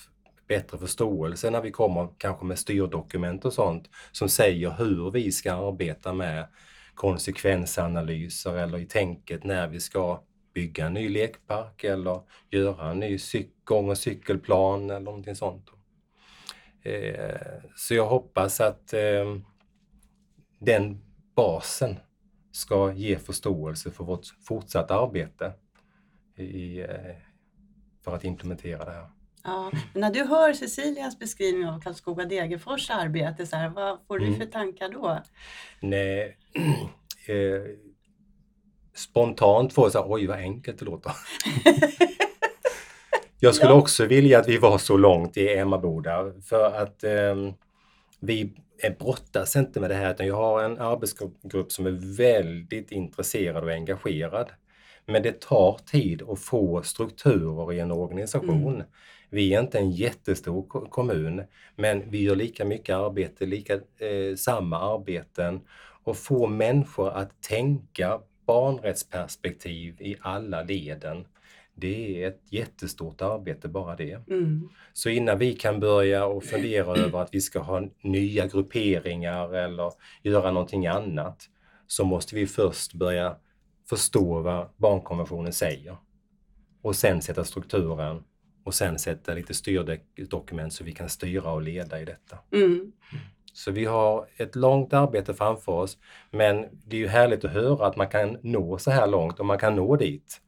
bättre 0.47 0.77
förståelse 0.77 1.49
när 1.49 1.61
vi 1.61 1.71
kommer 1.71 2.07
kanske 2.17 2.45
med 2.45 2.59
styrdokument 2.59 3.45
och 3.45 3.53
sånt 3.53 3.89
som 4.11 4.29
säger 4.29 4.71
hur 4.71 5.11
vi 5.11 5.31
ska 5.31 5.53
arbeta 5.53 6.13
med 6.13 6.47
konsekvensanalyser 6.93 8.57
eller 8.57 8.77
i 8.77 8.85
tänket 8.85 9.43
när 9.43 9.67
vi 9.67 9.79
ska 9.79 10.23
bygga 10.53 10.85
en 10.85 10.93
ny 10.93 11.09
lekpark 11.09 11.83
eller 11.83 12.21
göra 12.49 12.91
en 12.91 12.99
ny 12.99 13.17
gång 13.63 13.89
och 13.89 13.97
cykelplan 13.97 14.89
eller 14.89 14.99
någonting 14.99 15.35
sånt. 15.35 15.65
Eh, 16.83 17.61
så 17.75 17.93
jag 17.95 18.05
hoppas 18.07 18.61
att 18.61 18.93
eh, 18.93 19.35
den 20.59 21.01
basen 21.35 21.99
ska 22.51 22.93
ge 22.93 23.19
förståelse 23.19 23.91
för 23.91 24.03
vårt 24.03 24.25
fortsatta 24.47 24.99
arbete 24.99 25.53
i, 26.35 26.79
eh, 26.79 26.87
för 28.03 28.15
att 28.15 28.23
implementera 28.23 28.85
det 28.85 28.91
här. 28.91 29.09
Ja, 29.43 29.71
när 29.93 30.11
du 30.13 30.23
hör 30.23 30.53
Cecilias 30.53 31.19
beskrivning 31.19 31.67
av 31.67 31.81
Karlskoga 31.81 32.25
Degerfors 32.25 32.89
arbete, 32.89 33.45
så 33.47 33.55
här, 33.55 33.69
vad 33.69 33.99
får 34.07 34.19
du 34.19 34.25
Mm. 34.27 34.39
för 34.39 34.45
tankar 34.45 34.89
då? 34.89 35.23
Nej, 35.81 36.37
eh, 37.27 37.75
spontant 38.95 39.73
får 39.73 39.85
jag 39.85 39.91
säga, 39.91 40.03
oj 40.07 40.27
vad 40.27 40.37
enkelt 40.37 40.79
det 40.79 40.85
låter. 40.85 41.11
Jag 43.39 43.55
skulle 43.55 43.73
också 43.73 44.05
vilja 44.05 44.39
att 44.39 44.47
vi 44.47 44.57
var 44.57 44.77
så 44.77 44.97
långt 44.97 45.37
i 45.37 45.49
Emmaboda 45.57 46.31
för 46.49 46.65
att 46.65 47.03
eh, 47.03 47.35
vi 48.19 48.51
är 48.81 48.95
brottas 48.99 49.55
inte 49.55 49.79
med 49.79 49.89
det 49.89 49.95
här 49.95 50.11
utan 50.11 50.27
jag 50.27 50.35
har 50.35 50.63
en 50.63 50.77
arbetsgrupp 50.79 51.71
som 51.71 51.85
är 51.85 52.17
väldigt 52.17 52.91
intresserad 52.91 53.63
och 53.63 53.71
engagerad. 53.71 54.49
Men 55.05 55.23
det 55.23 55.41
tar 55.41 55.79
tid 55.85 56.21
att 56.29 56.39
få 56.39 56.81
strukturer 56.81 57.73
i 57.73 57.79
en 57.79 57.91
organisation. 57.91 58.73
Mm. 58.75 58.87
Vi 59.29 59.53
är 59.53 59.59
inte 59.59 59.77
en 59.77 59.91
jättestor 59.91 60.67
ko- 60.67 60.85
kommun 60.89 61.41
men 61.75 62.09
vi 62.09 62.23
gör 62.23 62.35
lika 62.35 62.65
mycket 62.65 62.95
arbete, 62.95 63.45
lika, 63.45 63.73
eh, 63.73 64.35
samma 64.37 64.77
arbeten 64.95 65.61
och 66.03 66.17
få 66.17 66.47
människor 66.47 67.09
att 67.09 67.41
tänka 67.41 68.19
barnrättsperspektiv 68.45 69.95
i 69.99 70.15
alla 70.21 70.63
leden. 70.63 71.25
Det 71.79 72.23
är 72.23 72.27
ett 72.27 72.41
jättestort 72.49 73.21
arbete 73.21 73.67
bara 73.67 73.95
det. 73.95 74.27
Mm. 74.27 74.69
Så 74.93 75.09
innan 75.09 75.37
vi 75.37 75.53
kan 75.53 75.79
börja 75.79 76.25
och 76.25 76.43
fundera 76.43 76.95
över 76.95 77.19
att 77.19 77.29
vi 77.31 77.41
ska 77.41 77.59
ha 77.59 77.81
nya 78.03 78.47
grupperingar 78.47 79.55
eller 79.55 79.91
göra 80.23 80.51
någonting 80.51 80.87
annat 80.87 81.49
så 81.87 82.05
måste 82.05 82.35
vi 82.35 82.47
först 82.47 82.93
börja 82.93 83.35
förstå 83.89 84.39
vad 84.39 84.69
barnkonventionen 84.77 85.53
säger. 85.53 85.97
Och 86.81 86.95
sen 86.95 87.21
sätta 87.21 87.43
strukturen 87.43 88.23
och 88.63 88.73
sen 88.73 88.99
sätta 88.99 89.33
lite 89.33 89.53
styrdokument 89.53 90.73
så 90.73 90.83
vi 90.83 90.91
kan 90.91 91.09
styra 91.09 91.51
och 91.51 91.61
leda 91.61 92.01
i 92.01 92.05
detta. 92.05 92.37
Mm. 92.51 92.91
Så 93.53 93.71
vi 93.71 93.85
har 93.85 94.27
ett 94.37 94.55
långt 94.55 94.93
arbete 94.93 95.33
framför 95.33 95.71
oss 95.71 95.97
men 96.31 96.65
det 96.85 96.95
är 96.95 96.99
ju 96.99 97.07
härligt 97.07 97.45
att 97.45 97.51
höra 97.51 97.87
att 97.87 97.95
man 97.95 98.07
kan 98.07 98.37
nå 98.41 98.77
så 98.77 98.91
här 98.91 99.07
långt 99.07 99.39
och 99.39 99.45
man 99.45 99.57
kan 99.57 99.75
nå 99.75 99.95
dit. 99.95 100.41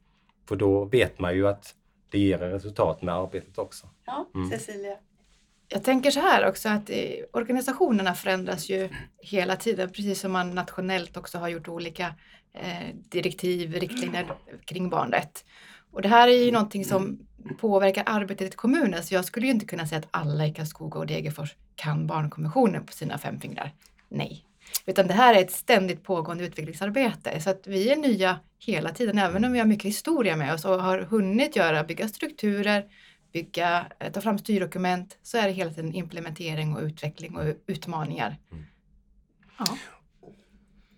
För 0.52 0.56
då 0.56 0.84
vet 0.84 1.18
man 1.18 1.34
ju 1.34 1.48
att 1.48 1.74
det 2.10 2.18
ger 2.18 2.38
resultat 2.38 3.02
med 3.02 3.14
arbetet 3.14 3.58
också. 3.58 3.86
Ja, 4.06 4.28
Mm. 4.34 4.50
Cecilia. 4.50 4.96
Jag 5.68 5.84
tänker 5.84 6.10
så 6.10 6.20
här 6.20 6.48
också 6.48 6.68
att 6.68 6.90
eh, 6.90 7.24
organisationerna 7.32 8.14
förändras 8.14 8.70
ju 8.70 8.88
hela 9.18 9.56
tiden, 9.56 9.90
precis 9.90 10.20
som 10.20 10.32
man 10.32 10.50
nationellt 10.50 11.16
också 11.16 11.38
har 11.38 11.48
gjort 11.48 11.68
olika 11.68 12.14
eh, 12.52 12.94
direktiv, 12.94 13.72
riktlinjer 13.74 14.34
kring 14.64 14.90
barnrätt. 14.90 15.44
Och 15.90 16.02
det 16.02 16.08
här 16.08 16.28
är 16.28 16.44
ju 16.44 16.52
någonting 16.52 16.84
som 16.84 17.26
påverkar 17.60 18.02
arbetet 18.06 18.54
i 18.54 18.56
kommunen, 18.56 19.02
så 19.02 19.14
jag 19.14 19.24
skulle 19.24 19.46
ju 19.46 19.52
inte 19.52 19.66
kunna 19.66 19.86
säga 19.86 19.98
att 19.98 20.08
alla 20.10 20.46
i 20.46 20.54
Karlskoga 20.54 20.98
och 20.98 21.06
Degerfors 21.06 21.54
kan 21.74 22.06
barnkonventionen 22.06 22.86
på 22.86 22.92
sina 22.92 23.18
fem 23.18 23.40
fingrar. 23.40 23.72
Nej. 24.08 24.44
Utan 24.86 25.06
det 25.06 25.14
här 25.14 25.34
är 25.34 25.40
ett 25.40 25.52
ständigt 25.52 26.02
pågående 26.02 26.44
utvecklingsarbete, 26.44 27.40
så 27.40 27.50
att 27.50 27.66
vi 27.66 27.90
är 27.90 27.96
nya 27.96 28.40
hela 28.58 28.90
tiden, 28.90 29.18
även 29.18 29.44
om 29.44 29.52
vi 29.52 29.58
har 29.58 29.66
mycket 29.66 29.84
historia 29.84 30.36
med 30.36 30.54
oss 30.54 30.64
och 30.64 30.82
har 30.82 30.98
hunnit 30.98 31.56
göra, 31.56 31.84
bygga 31.84 32.08
strukturer, 32.08 32.84
bygga, 33.32 33.86
eh, 33.98 34.12
ta 34.12 34.20
fram 34.20 34.38
styrdokument, 34.38 35.18
så 35.22 35.38
är 35.38 35.46
det 35.46 35.52
hela 35.52 35.70
tiden 35.70 35.94
implementering 35.94 36.76
och 36.76 36.82
utveckling 36.82 37.36
och 37.36 37.44
utmaningar. 37.66 38.36
Mm. 38.52 38.64
Ja. 39.58 39.64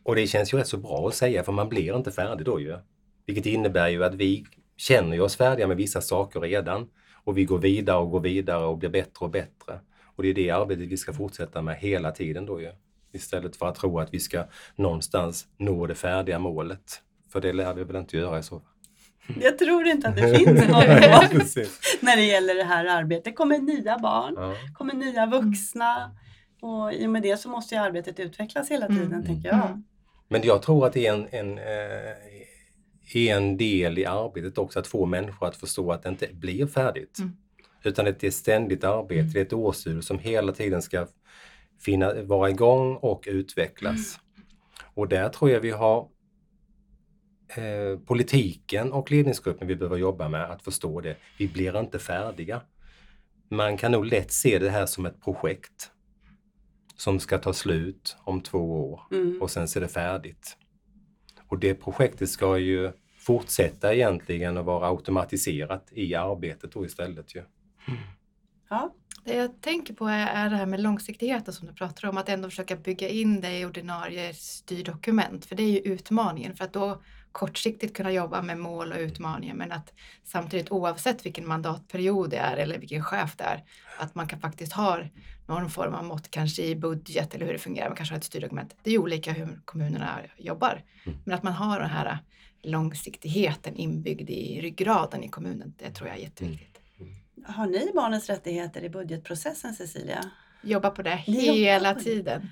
Och 0.03 0.15
det 0.17 0.27
känns 0.27 0.55
ju 0.55 0.59
rätt 0.59 0.69
så 0.69 0.77
bra 0.77 1.09
att 1.09 1.15
säga 1.15 1.45
för 1.45 1.53
man 1.53 1.69
blir 1.69 1.97
inte 1.97 2.13
färdig 2.13 2.47
då 2.47 2.61
ju. 2.61 2.79
Vilket 3.27 3.47
innebär 3.47 3.89
ju 3.89 4.05
att 4.05 4.15
vi 4.15 4.45
känner 4.77 5.21
oss 5.21 5.37
färdiga 5.37 5.67
med 5.67 5.77
vissa 5.77 6.01
saker 6.01 6.41
redan 6.41 6.91
och 7.25 7.39
vi 7.39 7.45
går 7.45 7.59
vidare 7.59 7.99
och 7.99 8.11
går 8.11 8.21
vidare 8.21 8.65
och 8.65 8.79
blir 8.79 8.91
bättre 8.91 9.25
och 9.25 9.31
bättre. 9.31 9.81
Och 10.17 10.23
det 10.23 10.29
är 10.29 10.35
det 10.35 10.51
arbetet 10.51 10.89
vi 10.89 10.97
ska 10.97 11.13
fortsätta 11.13 11.63
med 11.63 11.77
hela 11.77 12.13
tiden 12.13 12.47
då 12.47 12.61
ju. 12.61 12.73
Istället 13.15 13.57
för 13.57 13.67
att 13.69 13.75
tro 13.75 13.99
att 13.99 14.15
vi 14.15 14.21
ska 14.21 14.45
någonstans 14.77 15.47
nå 15.59 15.87
det 15.87 15.95
färdiga 15.95 16.39
målet. 16.39 17.01
För 17.33 17.41
det 17.41 17.53
lär 17.53 17.75
vi 17.75 17.85
väl 17.85 17.97
inte 17.97 18.17
göra 18.17 18.39
i 18.39 18.43
så 18.43 18.61
fall. 18.61 18.69
Jag 19.41 19.59
tror 19.59 19.87
inte 19.87 20.09
att 20.09 20.17
det 20.17 20.37
finns 20.37 20.49
något 20.69 20.69
när 22.01 22.17
det 22.17 22.23
gäller 22.25 22.55
det 22.55 22.65
här 22.65 22.85
arbetet. 22.85 23.25
Det 23.25 23.33
kommer 23.33 23.59
nya 23.59 23.99
barn, 23.99 24.35
Ja. 24.37 24.55
kommer 24.75 24.95
nya 24.95 25.27
vuxna 25.27 26.11
och 26.61 26.93
i 26.93 27.07
och 27.07 27.11
med 27.11 27.23
det 27.23 27.37
så 27.37 27.49
måste 27.49 27.75
ju 27.75 27.81
arbetet 27.81 28.21
utvecklas 28.21 28.71
hela 28.71 28.87
tiden, 28.87 29.07
Mm. 29.13 29.25
tänker 29.27 29.49
jag. 29.49 29.67
Mm. 29.67 29.85
Men 30.29 30.43
jag 30.43 30.63
tror 30.63 30.87
att 30.87 30.93
det 30.93 31.07
är 31.07 31.13
en, 31.15 31.27
en, 31.31 31.59
eh, 31.59 33.29
en 33.29 33.57
del 33.57 33.99
i 33.99 34.07
arbetet 34.07 34.59
också 34.59 34.79
att 34.79 34.87
få 34.87 35.07
människor 35.07 35.47
att 35.49 35.57
förstå 35.57 35.93
att 35.93 36.03
det 36.03 36.09
inte 36.09 36.29
blir 36.33 36.67
färdigt. 36.67 37.19
Mm. 37.19 37.37
Utan 37.83 38.07
att 38.07 38.21
det 38.21 38.27
är 38.27 38.29
ett 38.29 38.35
ständigt 38.35 38.85
arbete, 38.85 39.29
det 39.33 39.39
är 39.41 39.45
ett 39.45 39.53
årshjul 39.53 40.03
som 40.03 40.19
hela 40.19 40.53
tiden 40.53 40.83
ska 40.83 41.07
finna, 41.85 42.23
vara 42.23 42.51
igång 42.51 42.97
och 42.97 43.25
utvecklas. 43.27 44.21
Och 44.95 45.09
där 45.09 45.29
tror 45.29 45.51
jag 45.51 45.61
vi 45.61 45.71
har 45.71 46.09
eh, 47.57 47.99
politiken 48.07 48.93
och 48.93 49.11
ledningsgruppen 49.11 49.69
vi 49.69 49.77
behöver 49.77 49.97
jobba 49.97 50.29
med 50.29 50.51
att 50.51 50.63
förstå 50.63 51.01
det. 51.01 51.17
Vi 51.39 51.49
blir 51.49 51.81
inte 51.81 51.99
färdiga. 51.99 52.63
Man 53.51 53.77
kan 53.77 53.93
nog 53.93 54.07
lätt 54.07 54.33
se 54.33 54.59
det 54.59 54.71
här 54.71 54.87
som 54.87 55.07
ett 55.07 55.21
projekt 55.21 55.91
som 56.97 57.21
ska 57.21 57.39
ta 57.39 57.53
slut 57.53 58.17
om 58.25 58.41
två 58.41 58.91
år 58.93 59.01
Mm. 59.11 59.43
och 59.43 59.51
sen 59.51 59.69
så 59.69 59.79
är 59.79 59.81
det 59.81 59.89
färdigt. 59.89 60.57
Och 61.49 61.59
det 61.59 61.75
projektet 61.75 62.29
ska 62.29 62.59
ju 62.59 62.93
fortsätta 63.19 63.95
egentligen 63.95 64.57
och 64.57 64.65
vara 64.65 64.89
automatiserat 64.89 65.89
i 65.93 66.15
arbetet 66.15 66.73
då 66.73 66.85
istället 66.87 67.35
ju. 67.35 67.43
Ja. 68.71 68.95
Det 69.25 69.35
jag 69.35 69.61
tänker 69.61 69.95
på 69.95 70.07
är, 70.09 70.51
det 70.51 70.57
här 70.57 70.67
med 70.67 70.81
långsiktigheten 70.81 71.55
som 71.55 71.67
du 71.67 71.73
pratar 71.75 72.09
om, 72.09 72.19
att 72.19 72.29
ändå 72.29 72.51
försöka 72.51 72.77
bygga 72.77 73.09
in 73.09 73.41
det 73.41 73.59
i 73.59 73.65
ordinarie 73.65 74.35
styrdokument, 74.35 75.45
för 75.45 75.57
det 75.57 75.63
är 75.63 75.71
ju 75.71 75.79
utmaningen, 75.79 76.57
för 76.57 76.65
att 76.65 76.73
då 76.73 77.03
kortsiktigt 77.33 77.97
kunna 77.97 78.13
jobba 78.13 78.43
med 78.43 78.59
mål 78.59 78.93
och 78.93 78.99
utmaningar, 78.99 79.55
men 79.55 79.73
att 79.73 79.93
samtidigt 80.25 80.71
oavsett 80.73 81.27
vilken 81.27 81.49
mandatperiod 81.49 82.31
det 82.31 82.37
är 82.37 82.57
eller 82.57 82.79
vilken 82.79 83.05
chef 83.05 83.37
det 83.37 83.45
är, 83.45 83.65
att 83.99 84.15
man 84.15 84.27
kan 84.29 84.41
faktiskt 84.41 84.73
ha 84.73 85.01
någon 85.47 85.71
form 85.71 85.95
av 85.95 86.05
mått, 86.05 86.31
kanske 86.31 86.63
i 86.63 86.77
budget 86.77 87.35
eller 87.35 87.47
hur 87.47 87.53
det 87.53 87.59
fungerar, 87.59 87.89
man 87.89 87.97
kanske 87.97 88.15
har 88.15 88.19
ett 88.19 88.25
styrdokument. 88.25 88.77
Det 88.83 88.91
är 88.91 88.93
ju 88.93 88.99
olika 88.99 89.33
hur 89.33 89.61
kommunerna 89.65 90.21
jobbar, 90.37 90.83
Mm. 91.07 91.19
men 91.25 91.35
att 91.35 91.43
man 91.43 91.53
har 91.53 91.81
den 91.81 91.91
här 91.91 92.19
långsiktigheten 92.63 93.77
inbyggd 93.77 94.31
i 94.31 94.61
ryggraden 94.61 95.25
i 95.25 95.29
kommunen, 95.29 95.75
det 95.79 95.91
tror 95.91 96.09
jag 96.09 96.19
är 96.19 96.23
jätteviktigt. 96.23 96.74
Har 97.47 97.67
ni 97.67 97.91
barnens 97.95 98.29
rättigheter 98.31 98.85
i 98.85 98.89
budgetprocessen, 98.89 99.75
Cecilia? 99.75 100.31
jobba 100.63 100.91
på 100.91 101.03
det 101.03 101.25
Ni 101.27 101.47
jobbar 101.47 101.59
hela 101.59 101.93
på 101.93 101.99
det. 101.99 102.05
tiden. 102.05 102.51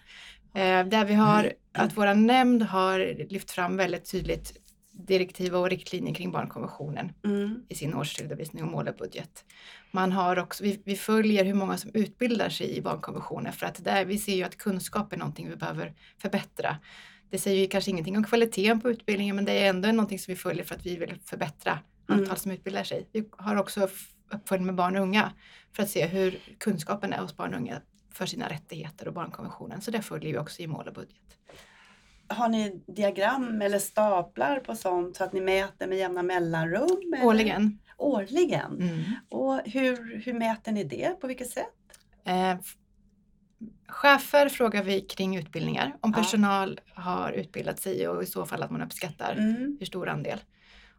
Eh, 0.55 0.85
där 0.87 1.05
vi 1.05 1.15
har 1.15 1.53
att 1.73 1.97
våra 1.97 2.15
nämnd 2.15 2.63
har 2.63 3.29
lyft 3.31 3.51
fram 3.51 3.77
väldigt 3.77 4.11
tydligt 4.11 4.59
direktiv 4.93 5.57
och 5.57 5.71
riktlinjer 5.71 6.15
kring 6.15 6.33
barnkonventionen 6.33 7.13
Mm. 7.25 7.63
i 7.69 7.75
sin 7.75 7.95
årsredovisning 7.95 8.65
och 8.65 8.71
mål 8.71 8.89
och 8.89 8.95
budget. 8.97 9.45
Man 9.91 10.13
har 10.13 10.39
också, 10.39 10.65
vi, 10.65 10.83
vi 10.85 10.97
följer 10.97 11.45
hur 11.45 11.55
många 11.55 11.77
som 11.77 11.91
utbildar 11.95 12.49
sig 12.49 12.77
i 12.77 12.81
barnkonventionen 12.83 13.53
för 13.53 13.67
att 13.67 13.85
där, 13.85 14.05
vi 14.05 14.19
ser 14.19 14.35
ju 14.35 14.43
att 14.43 14.57
kunskap 14.57 15.13
är 15.13 15.17
någonting 15.17 15.49
vi 15.51 15.57
behöver 15.57 15.95
förbättra. 16.19 16.77
Det 17.31 17.39
säger 17.39 17.61
ju 17.61 17.67
kanske 17.67 17.91
ingenting 17.91 18.17
om 18.17 18.25
kvaliteten 18.25 18.81
på 18.81 18.91
utbildningen 18.91 19.37
men 19.37 19.45
det 19.45 19.53
är 19.53 19.69
ändå 19.71 19.89
någonting 19.93 20.19
som 20.19 20.33
vi 20.35 20.37
följer 20.37 20.65
för 20.65 20.75
att 20.75 20.87
vi 20.87 20.97
vill 20.97 21.15
förbättra 21.25 21.79
antal 22.07 22.25
Mm. 22.25 22.37
som 22.37 22.51
utbildar 22.51 22.85
sig. 22.85 23.09
Vi 23.13 23.29
har 23.31 23.57
också 23.57 23.89
uppföljning 24.35 24.67
med 24.67 24.75
barn 24.75 24.97
och 24.97 25.03
unga 25.03 25.33
för 25.77 25.83
att 25.83 25.91
se 25.91 26.07
hur 26.07 26.39
kunskapen 26.59 27.13
är 27.13 27.19
hos 27.19 27.37
barn 27.37 27.55
och 27.55 27.61
unga 27.61 27.81
för 28.13 28.27
sina 28.27 28.49
rättigheter 28.49 29.09
och 29.09 29.15
barnkonventionen. 29.15 29.81
Så 29.81 29.91
det 29.91 30.03
följer 30.03 30.33
vi 30.33 30.39
också 30.39 30.63
i 30.63 30.67
mål 30.67 30.89
och 30.89 30.95
budget. 30.95 31.17
Har 32.29 32.49
ni 32.49 32.83
diagram 32.87 33.63
eller 33.63 33.79
staplar 33.79 34.61
på 34.61 34.75
sånt 34.75 35.17
så 35.17 35.25
att 35.25 35.33
ni 35.33 35.41
mäter 35.41 35.87
med 35.87 35.99
jämna 35.99 36.23
mellanrum? 36.23 37.13
eller? 37.15 37.27
Årligen. 37.27 37.79
Årligen? 37.99 38.73
Mm. 38.81 39.03
Och 39.29 39.61
hur, 39.65 40.23
hur 40.25 40.33
mäter 40.33 40.73
ni 40.73 40.85
det? 40.85 41.21
På 41.21 41.27
vilket 41.27 41.51
sätt? 41.51 41.67
Eh, 42.25 42.57
chefer 43.89 44.49
frågar 44.49 44.83
vi 44.83 45.01
kring 45.01 45.37
utbildningar. 45.37 45.97
Om 46.01 46.13
Ja. 46.17 46.23
personal 46.23 46.81
har 46.95 47.33
utbildat 47.33 47.79
sig 47.81 48.09
och 48.09 48.23
i 48.23 48.27
så 48.27 48.47
fall 48.47 48.63
att 48.63 48.71
man 48.71 48.83
uppskattar 48.83 49.33
Mm. 49.39 49.77
hur 49.81 49.87
stor 49.87 50.09
andel. 50.09 50.39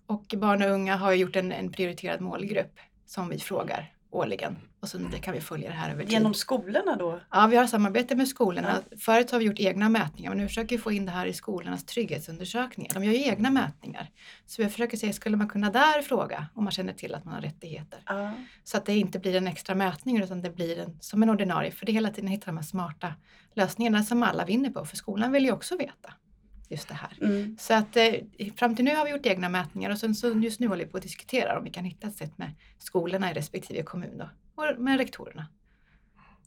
Och 0.05 0.33
barn 0.37 0.61
och 0.61 0.69
unga 0.69 0.95
har 0.95 1.13
gjort 1.13 1.35
en, 1.35 1.51
en 1.51 1.71
prioriterad 1.71 2.21
målgrupp 2.21 2.79
som 3.05 3.29
vi 3.29 3.39
frågar 3.39 3.93
årligen. 4.13 4.57
Och 4.79 4.89
så 4.89 4.97
det 4.97 5.19
kan 5.19 5.33
vi 5.33 5.41
följa 5.41 5.69
det 5.69 5.75
här 5.75 5.91
över 5.91 6.03
tid. 6.03 6.11
Genom 6.11 6.33
skolorna 6.33 6.95
då? 6.95 7.19
Ja, 7.31 7.47
vi 7.47 7.55
har 7.55 7.67
samarbete 7.67 8.15
med 8.15 8.27
skolorna. 8.27 8.81
Förut 8.99 9.31
har 9.31 9.39
vi 9.39 9.45
gjort 9.45 9.59
egna 9.59 9.89
mätningar 9.89 10.31
men 10.31 10.37
nu 10.37 10.47
försöker 10.47 10.75
vi 10.75 10.81
få 10.81 10.91
in 10.91 11.05
det 11.05 11.11
här 11.11 11.25
i 11.25 11.33
skolornas 11.33 11.85
trygghetsundersökningar. 11.85 12.93
De 12.93 13.03
gör 13.03 13.13
ju 13.13 13.23
egna 13.23 13.49
mätningar. 13.49 14.09
Så 14.45 14.63
vi 14.63 14.69
försöker 14.69 14.97
se, 14.97 15.13
skulle 15.13 15.37
man 15.37 15.49
kunna 15.49 15.69
där 15.69 16.01
fråga 16.01 16.47
om 16.53 16.63
man 16.63 16.71
känner 16.71 16.93
till 16.93 17.15
att 17.15 17.25
man 17.25 17.33
har 17.33 17.41
rättigheter? 17.41 17.99
Ja. 18.05 18.31
Så 18.63 18.77
att 18.77 18.85
det 18.85 18.97
inte 18.97 19.19
blir 19.19 19.35
en 19.35 19.47
extra 19.47 19.75
mätning 19.75 20.21
utan 20.21 20.41
det 20.41 20.49
blir 20.49 20.79
en, 20.79 20.97
som 21.01 21.23
en 21.23 21.29
ordinarie. 21.29 21.71
För 21.71 21.85
det 21.85 21.91
är 21.91 21.93
hela 21.93 22.09
tiden 22.09 22.25
att 22.25 22.33
hitta 22.33 22.45
de 22.45 22.57
här 22.57 22.63
smarta 22.63 23.13
lösningarna 23.53 24.03
som 24.03 24.23
alla 24.23 24.45
vinner 24.45 24.69
på. 24.69 24.85
För 24.85 24.97
skolan 24.97 25.31
vill 25.31 25.45
ju 25.45 25.51
också 25.51 25.77
veta 25.77 26.13
just 26.73 26.87
det 26.87 26.93
här. 26.93 27.17
Mm. 27.21 27.57
Så 27.59 27.73
att 27.73 27.97
eh, 27.97 28.13
fram 28.55 28.75
till 28.75 28.85
nu 28.85 28.95
har 28.95 29.05
vi 29.05 29.11
gjort 29.11 29.25
egna 29.25 29.49
mätningar 29.49 29.91
och 29.91 29.97
sen 29.97 30.15
så 30.15 30.29
just 30.29 30.59
nu 30.59 30.67
håller 30.67 30.85
vi 30.85 30.91
på 30.91 30.97
att 30.97 31.03
diskutera 31.03 31.57
om 31.57 31.63
vi 31.63 31.69
kan 31.69 31.85
hitta 31.85 32.07
ett 32.07 32.15
sätt 32.15 32.37
med 32.37 32.51
skolorna 32.77 33.31
i 33.31 33.33
respektive 33.33 33.83
kommun 33.83 34.17
då, 34.17 34.29
och 34.55 34.81
med 34.81 34.97
rektorerna. 34.97 35.47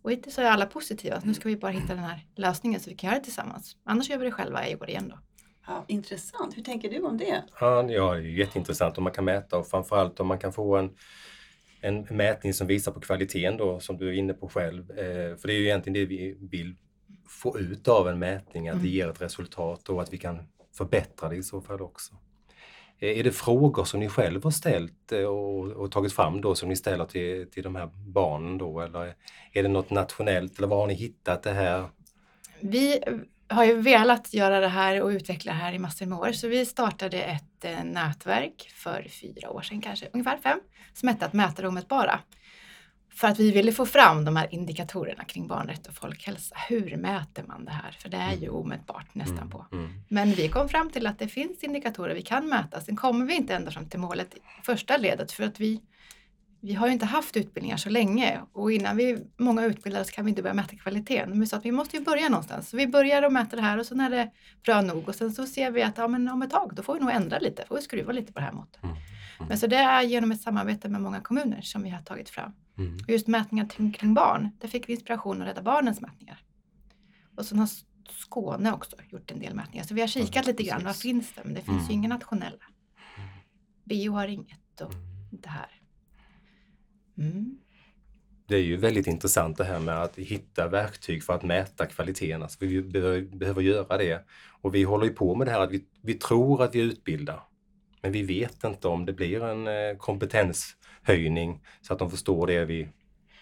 Och 0.02 0.12
hittills 0.12 0.34
så 0.34 0.40
är 0.40 0.46
alla 0.46 0.66
positiva. 0.66 1.20
Nu 1.24 1.34
ska 1.34 1.48
vi 1.48 1.56
bara 1.56 1.70
hitta 1.70 1.94
den 1.94 2.04
här 2.04 2.26
lösningen 2.36 2.80
så 2.80 2.90
vi 2.90 2.96
kan 2.96 3.08
göra 3.08 3.18
det 3.18 3.24
tillsammans. 3.24 3.76
Annars 3.84 4.10
gör 4.10 4.18
vi 4.18 4.24
det 4.24 4.32
själva 4.32 4.68
i 4.68 4.76
år 4.76 4.88
igen 4.88 5.08
då. 5.08 5.18
Ja, 5.66 5.84
intressant. 5.88 6.56
Hur 6.56 6.62
tänker 6.62 6.90
du 6.90 7.00
om 7.00 7.18
det? 7.18 7.42
Ja, 7.60 7.82
ja, 7.92 8.12
det 8.12 8.18
är 8.18 8.20
ju 8.20 8.38
jätteintressant 8.38 8.98
om 8.98 9.04
man 9.04 9.12
kan 9.12 9.24
mäta 9.24 9.58
och 9.58 9.68
framförallt 9.68 10.20
om 10.20 10.26
man 10.26 10.38
kan 10.38 10.52
få 10.52 10.76
en, 10.76 10.90
en 11.80 12.00
mätning 12.10 12.54
som 12.54 12.66
visar 12.66 12.92
på 12.92 13.00
kvaliteten 13.00 13.56
då, 13.56 13.80
som 13.80 13.96
du 13.96 14.08
är 14.08 14.12
inne 14.12 14.32
på 14.32 14.48
själv. 14.48 14.90
Eh, 14.90 15.36
för 15.36 15.46
det 15.46 15.54
är 15.54 15.58
ju 15.58 15.64
egentligen 15.64 15.94
det 15.94 16.06
vi 16.06 16.36
vill 16.50 16.76
få 17.28 17.58
ut 17.58 17.88
av 17.88 18.08
en 18.08 18.18
mätning, 18.18 18.68
att 18.68 18.74
det 18.74 18.80
Mm. 18.80 18.92
ger 18.92 19.08
ett 19.08 19.22
resultat 19.22 19.88
och 19.88 20.02
att 20.02 20.12
vi 20.12 20.18
kan 20.18 20.38
förbättra 20.76 21.28
det 21.28 21.36
i 21.36 21.42
så 21.42 21.60
fall 21.60 21.82
också. 21.82 22.14
Eh, 22.98 23.18
är 23.18 23.24
det 23.24 23.32
frågor 23.32 23.84
som 23.84 24.00
ni 24.00 24.08
själv 24.08 24.44
har 24.44 24.50
ställt 24.50 25.12
eh, 25.12 25.20
och, 25.20 25.64
och 25.72 25.92
tagit 25.92 26.12
fram 26.12 26.40
då 26.40 26.54
som 26.54 26.68
ni 26.68 26.76
ställer 26.76 27.04
till, 27.04 27.50
till 27.50 27.62
de 27.62 27.76
här 27.76 27.90
barnen 27.94 28.58
då 28.58 28.80
eller 28.80 29.14
är 29.52 29.62
det 29.62 29.68
något 29.68 29.90
nationellt 29.90 30.58
eller 30.58 30.68
var 30.68 30.76
har 30.80 30.86
ni 30.86 30.94
hittat 30.94 31.42
det 31.42 31.52
här? 31.52 31.88
Vi 32.60 33.00
har 33.48 33.64
ju 33.64 33.80
velat 33.80 34.34
göra 34.34 34.60
det 34.60 34.68
här 34.68 35.02
och 35.02 35.08
utveckla 35.08 35.52
det 35.52 35.58
här 35.58 35.72
i 35.72 35.78
massor 35.78 36.06
med 36.06 36.18
år. 36.18 36.32
Så 36.32 36.48
vi 36.48 36.66
startade 36.66 37.22
ett 37.22 37.64
eh, 37.64 37.84
nätverk 37.84 38.70
för 38.74 39.06
fyra 39.08 39.50
år 39.50 39.62
sedan 39.62 39.80
kanske, 39.80 40.08
ungefär 40.12 40.38
fem, 40.38 40.58
som 40.94 41.08
hette 41.08 41.26
att 41.26 41.32
mäta 41.32 41.62
det 41.62 41.68
omätbara. 41.68 42.20
För 43.16 43.28
att 43.28 43.38
vi 43.38 43.50
ville 43.52 43.72
få 43.72 43.86
fram 43.86 44.24
de 44.24 44.36
här 44.36 44.54
indikatorerna 44.54 45.24
kring 45.24 45.46
barnrätt 45.46 45.86
och 45.86 45.94
folkhälsa. 45.94 46.56
Hur 46.68 46.96
mäter 46.96 47.44
man 47.48 47.64
det 47.64 47.70
här? 47.70 47.96
För 48.00 48.08
det 48.08 48.16
är 48.16 48.32
ju 48.32 48.48
omätbart 48.48 49.14
nästan 49.14 49.36
Mm, 49.38 49.50
på. 49.50 49.66
mm, 49.72 49.90
Men 50.08 50.30
vi 50.32 50.48
kom 50.48 50.68
fram 50.68 50.90
till 50.90 51.06
att 51.06 51.18
det 51.18 51.28
finns 51.28 51.62
indikatorer 51.64 52.14
vi 52.14 52.22
kan 52.22 52.48
mäta. 52.48 52.80
Sen 52.80 52.96
kommer 52.96 53.26
vi 53.26 53.34
inte 53.34 53.54
ända 53.54 53.70
fram 53.70 53.86
till 53.88 54.00
målet 54.00 54.34
i 54.34 54.38
första 54.62 54.96
ledet 54.96 55.32
för 55.32 55.44
att 55.44 55.60
vi, 55.60 55.80
vi 56.60 56.74
har 56.74 56.86
ju 56.86 56.92
inte 56.92 57.06
haft 57.06 57.36
utbildningar 57.36 57.76
så 57.76 57.88
länge 57.90 58.40
och 58.52 58.72
innan 58.72 58.96
vi 58.96 59.18
många 59.36 59.64
utbildar 59.64 60.00
oss 60.00 60.10
kan 60.10 60.24
vi 60.24 60.28
inte 60.28 60.42
börja 60.42 60.54
mäta 60.54 60.76
kvaliteten. 60.76 61.30
Men 61.30 61.40
vi 61.40 61.46
sa 61.46 61.56
att 61.56 61.64
vi 61.64 61.72
måste 61.72 61.96
ju 61.96 62.02
börja 62.04 62.28
någonstans. 62.28 62.68
Så 62.68 62.76
vi 62.76 62.86
börjar 62.86 63.22
att 63.22 63.32
mäta 63.32 63.56
det 63.56 63.62
här 63.62 63.78
och 63.78 63.86
sen 63.86 64.00
är 64.00 64.10
det 64.10 64.30
bra 64.64 64.80
nog 64.80 65.08
och 65.08 65.14
sen 65.14 65.32
så 65.32 65.46
ser 65.46 65.70
vi 65.70 65.82
att 65.82 65.98
ja, 65.98 66.08
men 66.08 66.28
om 66.28 66.42
ett 66.42 66.50
tag 66.50 66.72
då 66.74 66.82
får 66.82 66.94
vi 66.94 67.00
nog 67.00 67.10
ändra 67.10 67.38
lite, 67.38 67.64
får 67.68 67.76
vi 67.76 67.82
skruva 67.82 68.12
lite 68.12 68.32
på 68.32 68.38
det 68.40 68.44
här 68.46 68.52
måttet. 68.52 68.82
Mm, 68.82 68.96
Men 69.48 69.58
så 69.58 69.66
det 69.66 69.76
är 69.76 70.02
genom 70.02 70.32
ett 70.32 70.40
samarbete 70.40 70.88
med 70.88 71.00
många 71.00 71.20
kommuner 71.20 71.60
som 71.60 71.82
vi 71.82 71.90
har 71.90 72.02
tagit 72.02 72.28
fram. 72.28 72.52
mm. 72.78 72.94
Och 73.04 73.10
just 73.10 73.26
mätningar 73.26 73.68
kring, 73.92 74.14
barn, 74.14 74.48
där 74.60 74.68
fick 74.68 74.88
vi 74.88 74.92
inspiration 74.92 75.42
att 75.42 75.48
Rädda 75.48 75.62
Barnens 75.62 76.00
mätningar. 76.00 76.38
Och 77.36 77.46
sen 77.46 77.58
har 77.58 77.68
Skåne 78.10 78.72
också 78.72 78.96
gjort 79.10 79.30
en 79.30 79.38
del 79.40 79.54
mätningar. 79.54 79.84
Så 79.84 79.94
vi 79.94 80.00
har 80.00 80.08
kikat 80.08 80.34
Ja, 80.36 80.42
lite 80.42 80.62
grann, 80.62 80.84
vad 80.84 80.96
finns 80.96 81.32
det? 81.32 81.40
Men 81.44 81.54
det 81.54 81.60
finns 81.60 81.76
Mm. 81.78 81.86
ju 81.88 81.92
inga 81.94 82.08
nationella. 82.08 82.64
Bio 83.84 84.12
har 84.12 84.28
inget 84.28 84.80
och 84.80 84.92
Mm. 84.94 85.04
inte 85.32 85.48
här. 85.48 85.70
Mm. 87.18 87.58
Det 88.48 88.54
är 88.56 88.62
ju 88.62 88.76
väldigt 88.76 89.06
intressant 89.06 89.56
det 89.56 89.64
här 89.64 89.80
med 89.80 90.02
att 90.02 90.16
hitta 90.16 90.68
verktyg 90.68 91.24
för 91.24 91.32
att 91.34 91.42
mäta 91.42 91.86
kvaliteten. 91.86 92.42
Alltså 92.42 92.58
vi 92.60 92.82
behöver, 92.82 93.20
behöver 93.20 93.62
göra 93.62 93.96
det. 93.98 94.24
Och 94.60 94.74
vi 94.74 94.82
håller 94.82 95.04
ju 95.06 95.12
på 95.12 95.34
med 95.34 95.46
det 95.46 95.50
här 95.50 95.60
att 95.60 95.70
vi, 95.70 95.84
vi 96.02 96.14
tror 96.14 96.62
att 96.62 96.74
vi 96.74 96.80
utbildar. 96.80 97.42
Men 98.06 98.12
vi 98.12 98.22
vet 98.22 98.64
inte 98.64 98.88
om 98.88 99.06
det 99.06 99.12
blir 99.12 99.42
en 99.44 99.66
eh, 99.66 99.96
kompetenshöjning 99.96 101.60
så 101.80 101.92
att 101.92 101.98
de 101.98 102.10
förstår 102.10 102.46
det 102.46 102.64
vi 102.64 102.88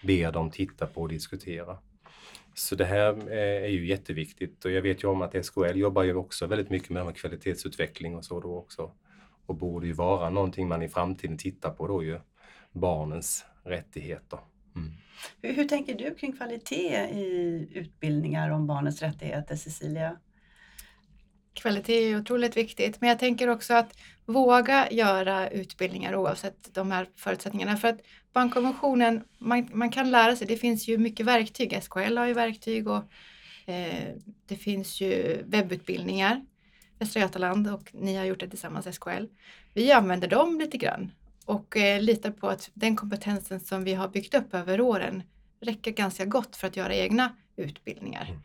ber 0.03 0.31
dem 0.31 0.51
titta 0.51 0.87
på 0.87 1.01
och 1.01 1.09
diskutera. 1.09 1.77
Så 2.53 2.75
det 2.75 2.85
här 2.85 3.31
eh, 3.31 3.63
är 3.63 3.67
ju 3.67 3.87
jätteviktigt 3.87 4.65
och 4.65 4.71
jag 4.71 4.81
vet 4.81 5.03
ju 5.03 5.07
om 5.07 5.21
att 5.21 5.45
SKL 5.45 5.77
jobbar 5.77 6.03
ju 6.03 6.15
också 6.15 6.47
väldigt 6.47 6.69
mycket 6.69 6.89
med 6.89 7.15
kvalitetsutveckling 7.15 8.15
och 8.15 8.25
så 8.25 8.39
då 8.39 8.57
också. 8.57 8.91
Och 9.45 9.55
borde 9.55 9.87
ju 9.87 9.93
vara 9.93 10.29
någonting 10.29 10.67
man 10.67 10.81
i 10.81 10.89
framtiden 10.89 11.37
tittar 11.37 11.69
på 11.69 11.87
då 11.87 12.03
ju, 12.03 12.19
barnens 12.71 13.45
rättigheter. 13.63 14.39
Mm. 14.75 14.91
Hur, 15.41 15.53
hur 15.53 15.65
tänker 15.65 15.97
du 15.97 16.15
kring 16.15 16.37
kvalitet 16.37 17.09
i 17.13 17.67
utbildningar 17.73 18.49
om 18.49 18.67
barnens 18.67 19.01
rättigheter, 19.01 19.55
Cecilia? 19.55 20.17
Kvalitet 21.55 22.11
är 22.11 22.19
otroligt 22.19 22.57
viktigt. 22.57 23.01
Men 23.01 23.09
jag 23.09 23.19
tänker 23.19 23.47
också 23.47 23.73
att 23.73 23.97
våga 24.25 24.91
göra 24.91 25.49
utbildningar 25.49 26.15
oavsett 26.15 26.73
de 26.73 26.91
här 26.91 27.09
förutsättningarna. 27.15 27.77
För 27.77 27.87
att 27.87 27.99
barnkonventionen, 28.33 29.23
man, 29.37 29.69
man 29.73 29.91
kan 29.91 30.11
lära 30.11 30.35
sig. 30.35 30.47
Det 30.47 30.57
finns 30.57 30.87
ju 30.87 30.97
mycket 30.97 31.25
verktyg. 31.25 31.83
SKL 31.83 32.17
har 32.17 32.25
ju 32.25 32.33
verktyg 32.33 32.87
och 32.87 33.03
eh, 33.65 34.15
det 34.47 34.55
finns 34.55 35.01
ju 35.01 35.43
webbutbildningar. 35.45 36.45
Västra 36.99 37.19
Götaland 37.19 37.73
och 37.73 37.89
ni 37.93 38.15
har 38.15 38.25
gjort 38.25 38.39
det 38.39 38.49
tillsammans 38.49 38.95
SKL. 38.95 39.25
Vi 39.73 39.91
använder 39.91 40.27
dem 40.27 40.59
lite 40.59 40.77
grann 40.77 41.11
och 41.45 41.77
eh, 41.77 42.01
litar 42.01 42.31
på 42.31 42.47
att 42.47 42.69
den 42.73 42.95
kompetensen 42.95 43.59
som 43.59 43.83
vi 43.83 43.93
har 43.93 44.07
byggt 44.07 44.33
upp 44.33 44.53
över 44.53 44.81
åren 44.81 45.23
räcker 45.61 45.91
ganska 45.91 46.25
gott 46.25 46.55
för 46.55 46.67
att 46.67 46.77
göra 46.77 46.95
egna 46.95 47.35
utbildningar. 47.55 48.25
Mm. 48.29 48.41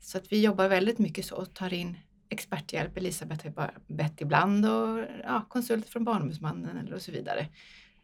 Så 0.00 0.18
att 0.18 0.32
vi 0.32 0.42
jobbar 0.42 0.68
väldigt 0.68 0.98
mycket 0.98 1.26
så 1.26 1.36
och 1.36 1.54
tar 1.54 1.74
in 1.74 1.98
experthjälp. 2.32 2.96
Elisabeth 2.96 3.44
har 3.44 3.50
bara 3.50 3.70
bett 3.86 4.20
ibland 4.20 4.66
och 4.66 5.04
ja, 5.24 5.46
konsult 5.48 5.88
från 5.88 6.04
Barnombudsmannen 6.04 6.76
eller 6.76 6.94
och 6.94 7.02
så 7.02 7.12
vidare. 7.12 7.48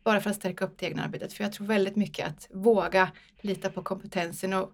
Bara 0.04 0.20
för 0.20 0.30
att 0.30 0.36
stärka 0.36 0.64
upp 0.64 0.78
det 0.78 0.86
egna 0.86 1.04
arbetet. 1.04 1.32
För 1.32 1.44
jag 1.44 1.52
tror 1.52 1.66
väldigt 1.66 1.96
mycket 1.96 2.28
att 2.28 2.48
våga 2.50 3.10
lita 3.40 3.70
på 3.70 3.82
kompetensen 3.82 4.52
och 4.52 4.72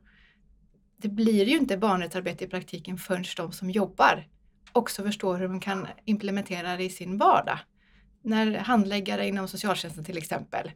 det 0.97 1.09
blir 1.09 1.45
ju 1.45 1.57
inte 1.57 1.77
barnrättsarbete 1.77 2.45
i 2.45 2.49
praktiken 2.49 2.99
förrän 2.99 3.25
de 3.37 3.53
som 3.53 3.71
jobbar 3.71 4.29
också 4.75 5.03
förstår 5.03 5.39
hur 5.39 5.49
de 5.49 5.61
kan 5.61 5.87
implementera 6.05 6.77
det 6.77 6.85
i 6.85 6.91
sin 6.91 7.19
vardag. 7.19 7.59
När 8.23 8.59
handläggare 8.59 9.29
inom 9.29 9.49
socialtjänsten 9.49 10.05
till 10.05 10.19
exempel 10.19 10.71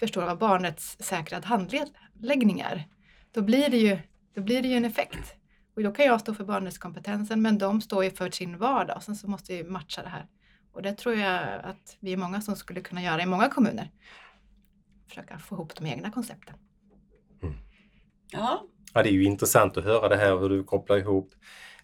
förstår 0.00 0.22
vad 0.22 0.38
barnrättssäkrad 0.38 1.44
handläggning 1.44 2.60
är, 2.60 2.88
då 3.32 3.42
blir 3.42 3.68
det 3.68 3.76
ju, 3.76 3.98
då 4.34 4.40
blir 4.40 4.62
det 4.62 4.68
ju 4.68 4.74
en 4.74 4.84
effekt. 4.84 5.34
Och 5.76 5.82
då 5.82 5.92
kan 5.92 6.06
jag 6.06 6.20
stå 6.20 6.34
för 6.34 6.44
barnrättskompetensen 6.44 7.42
men 7.42 7.58
de 7.58 7.80
står 7.80 8.04
ju 8.04 8.10
för 8.10 8.30
sin 8.30 8.58
vardag 8.58 8.96
och 8.96 9.02
sen 9.02 9.16
så 9.16 9.28
måste 9.28 9.52
vi 9.52 9.64
matcha 9.64 10.02
det 10.02 10.08
här. 10.08 10.26
Och 10.72 10.82
det 10.82 10.92
tror 10.92 11.14
jag 11.14 11.60
att 11.64 11.96
vi 12.00 12.12
är 12.12 12.16
många 12.16 12.40
som 12.40 12.56
skulle 12.56 12.80
kunna 12.80 13.02
göra 13.02 13.22
i 13.22 13.26
många 13.26 13.48
kommuner. 13.48 13.90
Försöka 15.08 15.38
få 15.38 15.54
ihop 15.54 15.74
de 15.74 15.86
egna 15.86 16.10
koncepten. 16.10 16.54
Ja, 18.32 18.66
Ja, 18.96 19.02
det 19.02 19.08
är 19.08 19.12
ju 19.12 19.24
intressant 19.24 19.76
att 19.76 19.84
höra 19.84 20.08
det 20.08 20.16
här 20.16 20.38
hur 20.38 20.48
du 20.48 20.64
kopplar 20.64 20.96
ihop 20.96 21.34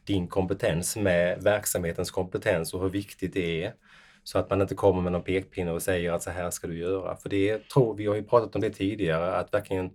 din 0.04 0.28
kompetens 0.28 0.96
med 0.96 1.42
verksamhetens 1.42 2.10
kompetens 2.10 2.74
och 2.74 2.82
hur 2.82 2.88
viktigt 2.88 3.34
det 3.34 3.64
är. 3.64 3.72
Så 4.24 4.38
att 4.38 4.50
man 4.50 4.60
inte 4.60 4.74
kommer 4.74 5.02
med 5.02 5.12
någon 5.12 5.22
pekpinne 5.22 5.70
och 5.70 5.82
säger 5.82 6.12
att 6.12 6.22
så 6.22 6.30
här 6.30 6.50
ska 6.50 6.66
du 6.66 6.78
göra. 6.78 7.16
För 7.16 7.28
det 7.28 7.68
tror 7.68 7.96
vi 7.96 8.06
har 8.06 8.14
ju 8.14 8.22
pratat 8.22 8.54
om 8.54 8.60
det 8.60 8.70
tidigare, 8.70 9.34
att 9.34 9.54
verkligen 9.54 9.90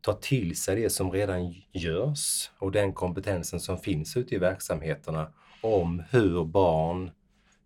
ta 0.00 0.12
till 0.12 0.56
sig 0.56 0.76
det 0.82 0.90
som 0.90 1.12
redan 1.12 1.54
görs 1.72 2.50
och 2.58 2.72
den 2.72 2.92
kompetensen 2.92 3.60
som 3.60 3.78
finns 3.78 4.16
ute 4.16 4.34
i 4.34 4.38
verksamheterna 4.38 5.32
om 5.60 6.02
hur 6.10 6.44
barn 6.44 7.10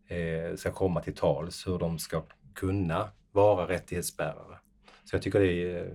eh, 0.09 0.57
ska 0.57 0.73
komma 0.73 1.01
till 1.01 1.15
tals, 1.15 1.67
hur 1.67 1.79
de 1.79 1.99
ska 1.99 2.23
kunna 2.55 3.09
vara 3.33 3.69
rättighetsbärare. 3.69 4.59
Så 5.05 5.15
jag 5.17 5.23
tycker 5.23 5.41
det 5.41 5.53
är 5.53 5.87
eh, 5.87 5.93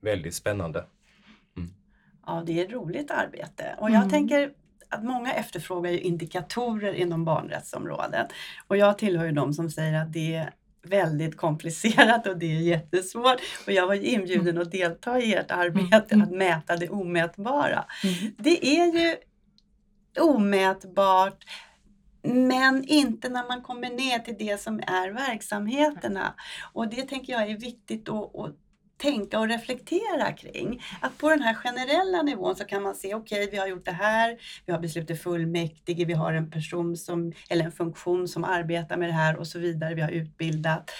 väldigt 0.00 0.34
spännande. 0.34 0.84
ja, 2.26 2.42
det 2.46 2.60
är 2.60 2.64
ett 2.64 2.72
roligt 2.72 3.10
arbete. 3.10 3.76
Och 3.78 3.90
jag 3.90 3.96
Mm. 3.96 4.10
tänker 4.10 4.52
att 4.88 5.04
många 5.04 5.32
efterfrågar 5.32 5.90
ju 5.90 6.00
indikatorer 6.00 6.92
inom 6.92 7.24
barnrättsområdet. 7.24 8.26
Och 8.66 8.76
jag 8.76 8.98
tillhör 8.98 9.26
ju 9.26 9.32
de 9.32 9.52
som 9.52 9.70
säger 9.70 10.02
att 10.02 10.12
det 10.12 10.48
väldigt 10.88 11.36
komplicerat 11.36 12.26
och 12.26 12.36
det 12.38 12.46
är 12.56 12.60
jättesvårt. 12.60 13.40
Och 13.66 13.72
jag 13.72 13.86
var 13.86 13.94
ju 13.94 14.02
inbjuden 14.02 14.58
att 14.58 14.70
delta 14.72 15.20
i 15.20 15.34
ert 15.34 15.50
arbete 15.50 16.14
Mm. 16.14 16.22
att 16.22 16.30
mäta 16.34 16.76
det 16.76 16.88
omätbara. 16.88 17.84
Mm. 18.04 18.34
Det 18.38 18.66
är 18.78 18.92
ju 18.92 19.16
omätbart 20.20 21.44
men 22.22 22.84
inte 22.84 23.28
när 23.28 23.48
man 23.48 23.62
kommer 23.62 23.90
ner 23.90 24.18
till 24.18 24.34
det 24.38 24.60
som 24.60 24.80
är 24.80 25.10
verksamheterna. 25.12 26.34
Och 26.72 26.88
det 26.88 27.02
tänker 27.02 27.32
jag 27.32 27.50
är 27.50 27.58
viktigt 27.58 28.08
att, 28.08 28.36
att 28.36 28.56
tänka 28.96 29.38
och 29.38 29.48
reflektera 29.48 30.32
kring. 30.32 30.82
Att 31.00 31.18
på 31.18 31.30
den 31.30 31.42
här 31.42 31.54
generella 31.54 32.22
nivån 32.22 32.56
så 32.56 32.64
kan 32.64 32.82
man 32.82 32.94
se, 32.94 33.14
okej 33.14 33.48
vi 33.50 33.56
har 33.56 33.66
gjort 33.66 33.84
det 33.84 33.92
här, 33.92 34.36
vi 34.66 34.72
har 34.72 34.80
beslut 34.80 35.10
i 35.10 35.16
fullmäktige, 35.16 36.04
vi 36.04 36.12
har 36.12 36.32
en 36.32 36.50
person 36.50 36.96
som, 36.96 37.32
eller 37.48 37.64
en 37.64 37.72
funktion 37.72 38.28
som 38.28 38.44
arbetar 38.44 38.96
med 38.96 39.08
det 39.08 39.12
här 39.12 39.36
och 39.36 39.46
så 39.46 39.58
vidare, 39.58 39.94
vi 39.94 40.02
har 40.02 40.10
utbildat. 40.10 40.90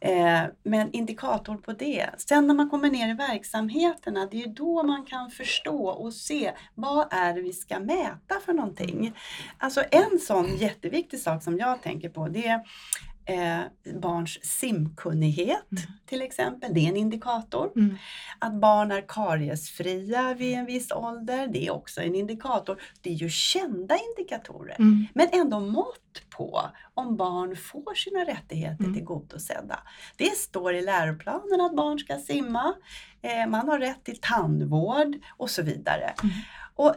Eh, 0.00 0.42
men 0.62 0.92
indikator 0.92 1.56
på 1.56 1.72
det. 1.72 2.10
Sen 2.18 2.46
när 2.46 2.54
man 2.54 2.70
kommer 2.70 2.90
ner 2.90 3.08
i 3.08 3.12
verksamheterna, 3.12 4.26
det 4.30 4.36
är 4.36 4.46
ju 4.46 4.52
då 4.52 4.82
man 4.82 5.04
kan 5.04 5.30
förstå 5.30 5.88
och 5.88 6.14
se 6.14 6.52
vad 6.74 7.06
är 7.10 7.34
det 7.34 7.42
vi 7.42 7.52
ska 7.52 7.80
mäta 7.80 8.40
för 8.44 8.52
någonting. 8.52 9.14
Alltså 9.58 9.84
en 9.90 10.18
sån 10.18 10.56
jätteviktig 10.56 11.20
sak 11.20 11.42
som 11.42 11.58
jag 11.58 11.82
tänker 11.82 12.08
på 12.08 12.28
det 12.28 12.46
är 12.46 12.60
eh, 13.28 13.60
barns 14.00 14.38
simkunnighet 14.42 15.70
Mm. 15.72 15.82
till 16.06 16.22
exempel. 16.22 16.74
Det 16.74 16.80
är 16.80 16.88
en 16.88 16.96
indikator. 16.96 17.72
Mm. 17.76 17.96
Att 18.38 18.52
barn 18.60 18.92
är 18.92 19.04
kariesfria 19.08 20.34
vid 20.34 20.54
en 20.58 20.66
viss 20.66 20.92
ålder, 20.92 21.46
det 21.46 21.66
är 21.66 21.70
också 21.70 22.00
en 22.02 22.14
indikator. 22.14 22.80
Det 23.00 23.10
är 23.10 23.14
ju 23.14 23.28
kända 23.30 23.96
indikatorer. 24.08 24.76
Mm. 24.78 25.06
Men 25.14 25.28
ändå 25.32 25.60
mått 25.60 26.22
på 26.36 26.60
om 26.94 27.16
barn 27.16 27.56
får 27.56 27.94
sina 27.94 28.20
rättigheter 28.24 28.84
Mm. 28.84 28.94
tillgodosedda. 28.94 29.78
Det 30.16 30.36
står 30.36 30.74
i 30.74 30.82
läroplanen 30.82 31.60
att 31.60 31.76
barn 31.76 31.98
ska 31.98 32.18
simma, 32.18 32.74
eh, 33.22 33.46
man 33.46 33.68
har 33.68 33.78
rätt 33.78 34.04
till 34.04 34.18
tandvård 34.20 35.16
och 35.36 35.50
så 35.50 35.62
vidare. 35.62 36.14
Mm. 36.22 36.34
Och 36.74 36.94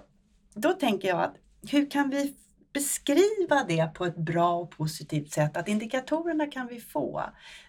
då 0.54 0.70
tänker 0.74 1.08
jag 1.08 1.22
att 1.22 1.36
hur 1.72 1.90
kan 1.92 2.10
vi 2.10 2.36
beskriva 2.74 3.64
det 3.68 3.94
på 3.94 4.06
ett 4.06 4.18
bra 4.18 4.54
och 4.54 4.72
positivt 4.72 5.32
sätt? 5.32 5.58
Att 5.58 5.68
indikatorerna 5.68 6.48
kan 6.48 6.68
vi 6.68 6.80
få 6.80 7.24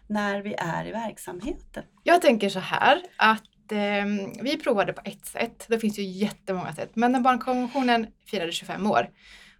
när 0.07 0.43
vi 0.43 0.55
är 0.59 0.87
i 0.87 0.93
verksamheten. 0.93 1.85
Jag 2.03 2.23
tänker 2.23 2.49
så 2.49 2.59
här 2.59 3.03
att 3.17 3.73
eh, 3.73 4.05
vi 4.43 4.59
provade 4.63 4.93
på 4.93 5.03
ett 5.05 5.27
sätt. 5.27 5.67
Det 5.69 5.79
finns 5.79 5.99
ju 5.99 6.03
jättemånga 6.03 6.73
sätt. 6.73 6.91
Men 6.95 7.13
när 7.13 7.21
barnkonventionen 7.21 8.07
firade 8.27 8.53
25 8.53 8.91
år, 8.91 9.09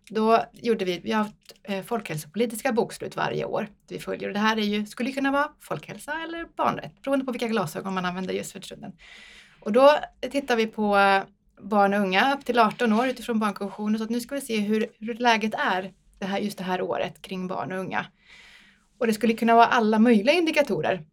då 0.09 0.45
gjorde 0.53 0.85
vi, 0.85 1.01
vi 1.05 1.13
har 1.13 1.25
haft 1.25 1.53
eh, 1.63 1.83
folkhälsopolitiska 1.83 2.73
bokslut 2.73 3.17
varje 3.17 3.45
år. 3.45 3.69
Vi 3.89 3.99
följer 3.99 4.29
och 4.29 4.35
det 4.35 4.41
här 4.41 4.57
är 4.57 4.63
ju, 4.63 4.87
skulle 4.87 5.13
kunna 5.13 5.31
vara 5.31 5.53
folkhälsa 5.61 6.13
eller 6.25 6.47
barnrätt, 6.57 7.03
beroende 7.03 7.25
på 7.25 7.33
vilka 7.33 7.49
glasögon 7.49 7.95
man 7.95 8.05
använder 8.05 8.35
just 8.35 8.53
för 8.53 8.61
stunden. 8.61 8.93
Och 9.61 9.73
då 9.73 9.99
tittar 10.31 10.57
vi 10.57 10.67
på 10.67 10.97
barn 11.61 11.95
och 11.95 12.01
unga 12.01 12.35
upp 12.35 12.45
till 12.45 12.59
18 12.59 12.93
år 12.93 13.07
utifrån 13.07 13.39
barnkonventionen. 13.39 13.99
Så 13.99 14.05
att 14.05 14.11
nu 14.11 14.21
ska 14.21 14.35
vi 14.35 14.41
se 14.41 14.61
hur, 14.61 14.87
hur 14.99 15.15
läget 15.15 15.55
är 15.55 15.93
det 16.19 16.27
här, 16.27 16.39
just 16.39 16.59
det 16.59 16.65
här 16.65 16.83
året 16.83 17.23
kring 17.23 17.47
barn 17.47 17.73
och 17.73 17.79
unga. 17.79 18.07
Och 18.99 19.07
det 19.07 19.15
skulle 19.15 19.35
kunna 19.35 19.55
vara 19.55 19.67
alla 19.67 19.99
möjliga 19.99 20.35
indikatorer. 20.35 21.05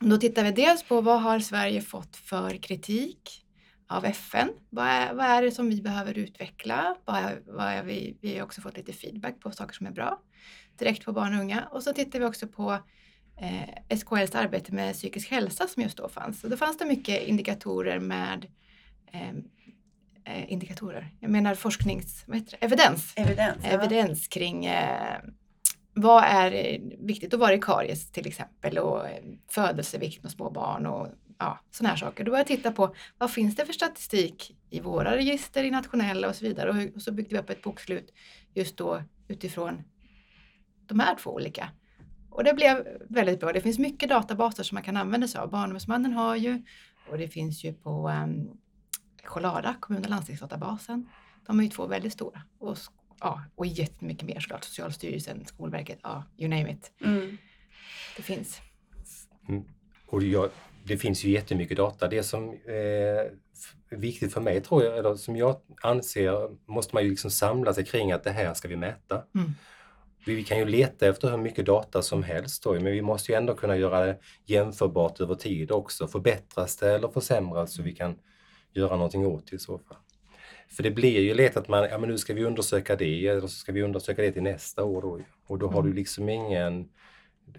Då 0.00 0.16
tittar 0.18 0.44
vi 0.44 0.50
dels 0.50 0.82
på 0.82 1.00
vad 1.00 1.22
har 1.22 1.40
Sverige 1.40 1.82
fått 1.82 2.16
för 2.16 2.50
kritik 2.50 3.42
av 3.88 4.04
FN? 4.04 4.48
Vad 4.70 4.86
är, 4.86 5.14
vad 5.14 5.26
är 5.26 5.42
det 5.42 5.50
som 5.50 5.70
vi 5.70 5.82
behöver 5.82 6.18
utveckla? 6.18 6.96
Vad 7.04 7.16
är, 7.16 7.42
vad 7.46 7.66
är 7.66 7.82
vi, 7.82 8.18
vi 8.20 8.38
har 8.38 8.44
också 8.44 8.60
fått 8.60 8.76
lite 8.76 8.92
feedback 8.92 9.40
på 9.40 9.50
saker 9.50 9.74
som 9.74 9.86
är 9.86 9.90
bra 9.90 10.20
direkt 10.78 11.04
på 11.04 11.12
barn 11.12 11.34
och 11.34 11.40
unga. 11.40 11.68
Och 11.70 11.82
så 11.82 11.92
tittar 11.92 12.18
vi 12.18 12.24
också 12.24 12.48
på 12.48 12.78
eh, 13.40 13.96
SKLs 13.98 14.34
arbete 14.34 14.74
med 14.74 14.94
psykisk 14.94 15.30
hälsa 15.30 15.66
som 15.66 15.82
just 15.82 15.96
då 15.96 16.08
fanns. 16.08 16.44
Och 16.44 16.50
då 16.50 16.56
fanns 16.56 16.78
det 16.78 16.84
mycket 16.84 17.22
indikatorer 17.22 17.98
med 17.98 18.46
eh, 19.12 19.32
eh, 20.26 20.52
indikatorer, 20.52 21.14
jag 21.20 21.30
menar 21.30 21.54
forsknings, 21.54 22.24
vad 22.26 22.36
heter 22.36 22.56
det? 22.60 22.66
evidens 22.66 23.12
Evidens. 23.16 23.64
ja. 23.64 23.70
evidens 23.70 24.28
kring 24.28 24.66
eh, 24.66 25.20
vad 25.94 26.24
är 26.24 26.52
eh, 26.52 26.80
viktigt 26.98 27.34
att 27.34 27.40
vara 27.40 27.54
i 27.54 27.58
karies 27.58 28.12
till 28.12 28.26
exempel 28.26 28.78
och 28.78 29.08
eh, 29.08 29.22
födelsevikt 29.48 30.22
hos 30.22 30.32
små 30.32 30.50
barn 30.50 30.86
och 30.86 31.08
ja, 31.38 31.60
sådana 31.70 31.90
här 31.90 31.96
saker. 31.96 32.24
Då 32.24 32.30
började 32.30 32.50
jag 32.52 32.58
titta 32.58 32.72
på 32.72 32.94
vad 33.18 33.30
finns 33.30 33.56
det 33.56 33.66
för 33.66 33.72
statistik 33.72 34.56
i 34.70 34.80
våra 34.80 35.16
register, 35.16 35.64
i 35.64 35.70
nationella 35.70 36.28
och 36.28 36.36
så 36.36 36.44
vidare. 36.44 36.70
Och, 36.70 36.96
och 36.96 37.02
så 37.02 37.12
byggde 37.12 37.34
vi 37.34 37.40
upp 37.40 37.50
ett 37.50 37.62
bokslut 37.62 38.12
just 38.54 38.76
då 38.76 39.02
utifrån 39.28 39.82
de 40.86 41.00
här 41.00 41.14
två 41.14 41.30
olika. 41.30 41.68
Och 42.30 42.44
det 42.44 42.54
blev 42.54 42.86
väldigt 43.08 43.40
bra. 43.40 43.52
Det 43.52 43.60
finns 43.60 43.78
mycket 43.78 44.08
databaser 44.08 44.62
som 44.62 44.74
man 44.76 44.82
kan 44.82 44.96
använda 44.96 45.28
sig 45.28 45.40
av. 45.40 45.50
Barnombudsmannen 45.50 46.12
har 46.12 46.36
ju 46.36 46.62
och 47.10 47.18
det 47.18 47.28
finns 47.28 47.64
ju 47.64 47.72
på 47.72 48.08
um, 48.08 48.58
Colada, 49.26 49.76
kommun 49.80 50.04
och 50.04 50.10
landstingsdatabasen. 50.10 51.08
De 51.46 51.58
är 51.58 51.64
ju 51.64 51.70
två 51.70 51.86
väldigt 51.86 52.12
stora. 52.12 52.42
Och, 52.58 52.76
ja, 53.20 53.42
och 53.54 53.66
jättemycket 53.66 54.26
mer 54.26 54.40
såklart. 54.40 54.64
Socialstyrelsen, 54.64 55.44
Skolverket, 55.46 55.98
ja, 56.02 56.24
you 56.38 56.48
name 56.48 56.72
it. 56.72 56.92
Mm. 57.04 57.36
Det 58.16 58.22
finns. 58.22 58.60
Och 60.06 60.22
jag, 60.22 60.50
det 60.84 60.96
finns 60.96 61.24
ju 61.24 61.30
jättemycket 61.30 61.76
data. 61.76 62.08
Det 62.08 62.22
som 62.22 62.58
är 62.66 63.30
viktigt 63.90 64.32
för 64.32 64.40
mig 64.40 64.60
tror 64.60 64.84
jag, 64.84 64.98
eller 64.98 65.14
som 65.14 65.36
jag 65.36 65.56
anser, 65.82 66.56
måste 66.72 66.94
man 66.94 67.04
ju 67.04 67.10
liksom 67.10 67.30
samla 67.30 67.74
sig 67.74 67.84
kring 67.84 68.12
att 68.12 68.24
det 68.24 68.30
här 68.30 68.54
ska 68.54 68.68
vi 68.68 68.76
mäta. 68.76 69.22
Mm. 69.34 69.50
Vi 70.26 70.34
vi 70.34 70.44
kan 70.44 70.58
ju 70.58 70.64
leta 70.64 71.06
efter 71.06 71.30
hur 71.30 71.36
mycket 71.36 71.66
data 71.66 72.02
som 72.02 72.22
helst 72.22 72.62
då, 72.62 72.72
men 72.72 72.92
vi 72.92 73.02
måste 73.02 73.32
ju 73.32 73.38
ändå 73.38 73.54
kunna 73.54 73.76
göra 73.76 74.06
det 74.06 74.18
jämförbart 74.44 75.20
över 75.20 75.34
tid 75.34 75.70
också. 75.70 76.08
Förbättras 76.08 76.76
det 76.76 76.94
eller 76.94 77.08
försämras 77.08 77.74
så 77.74 77.82
vi 77.82 77.92
kan 77.94 78.18
göra 78.76 78.96
någonting 78.96 79.26
åt 79.26 79.52
i 79.52 79.58
så 79.58 79.78
fall. 79.78 79.96
För 80.68 80.82
det 80.82 80.90
blir 80.90 81.20
ju 81.20 81.34
lätt 81.34 81.56
att 81.56 81.68
man, 81.68 81.84
ja 81.90 81.98
men 81.98 82.08
nu 82.10 82.18
ska 82.18 82.34
vi 82.34 82.44
undersöka 82.44 82.96
det 82.96 83.26
eller 83.28 83.40
så 83.40 83.48
ska 83.48 83.72
vi 83.72 83.82
undersöka 83.82 84.22
det 84.22 84.32
till 84.32 84.42
nästa 84.42 84.84
år 84.84 85.02
då. 85.02 85.20
Och 85.46 85.58
då 85.58 85.66
har 85.68 85.82
du 85.82 85.86
Mm. 85.88 85.96
liksom 85.96 86.28
ingen 86.28 86.88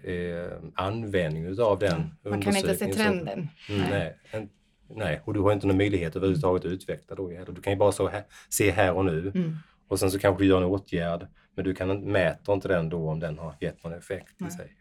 eh, 0.02 0.58
användning 0.74 1.44
utav 1.46 1.78
den 1.78 2.14
Man 2.24 2.42
kan 2.42 2.56
inte 2.56 2.76
se 2.76 2.92
trenden. 2.92 3.48
Mm, 3.68 3.80
Nej. 3.80 3.90
nej. 3.90 4.16
En, 4.30 4.48
nej, 4.96 5.20
och 5.24 5.34
du 5.34 5.40
har 5.40 5.52
inte 5.52 5.66
någon 5.66 5.76
möjlighet 5.76 6.16
överhuvudtaget 6.16 6.64
att 6.64 6.70
utveckla 6.72 7.16
då 7.16 7.30
heller. 7.30 7.52
Du 7.52 7.60
kan 7.62 7.72
ju 7.72 7.76
bara 7.78 7.92
så 7.92 8.08
här, 8.08 8.22
se 8.48 8.70
här 8.70 8.92
och 8.92 9.04
nu 9.04 9.32
Mm. 9.34 9.56
och 9.88 9.98
sen 10.00 10.10
så 10.10 10.18
kanske 10.18 10.44
du 10.44 10.48
gör 10.48 10.58
en 10.58 10.64
åtgärd 10.64 11.26
men 11.54 11.64
du 11.64 11.74
kan, 11.74 12.00
mäter 12.12 12.54
inte 12.54 12.68
den 12.68 12.88
då 12.88 13.10
om 13.10 13.20
den 13.20 13.38
har 13.38 13.54
gett 13.60 13.84
någon 13.84 13.92
effekt 13.92 14.42
i 14.48 14.50
sig. 14.50 14.72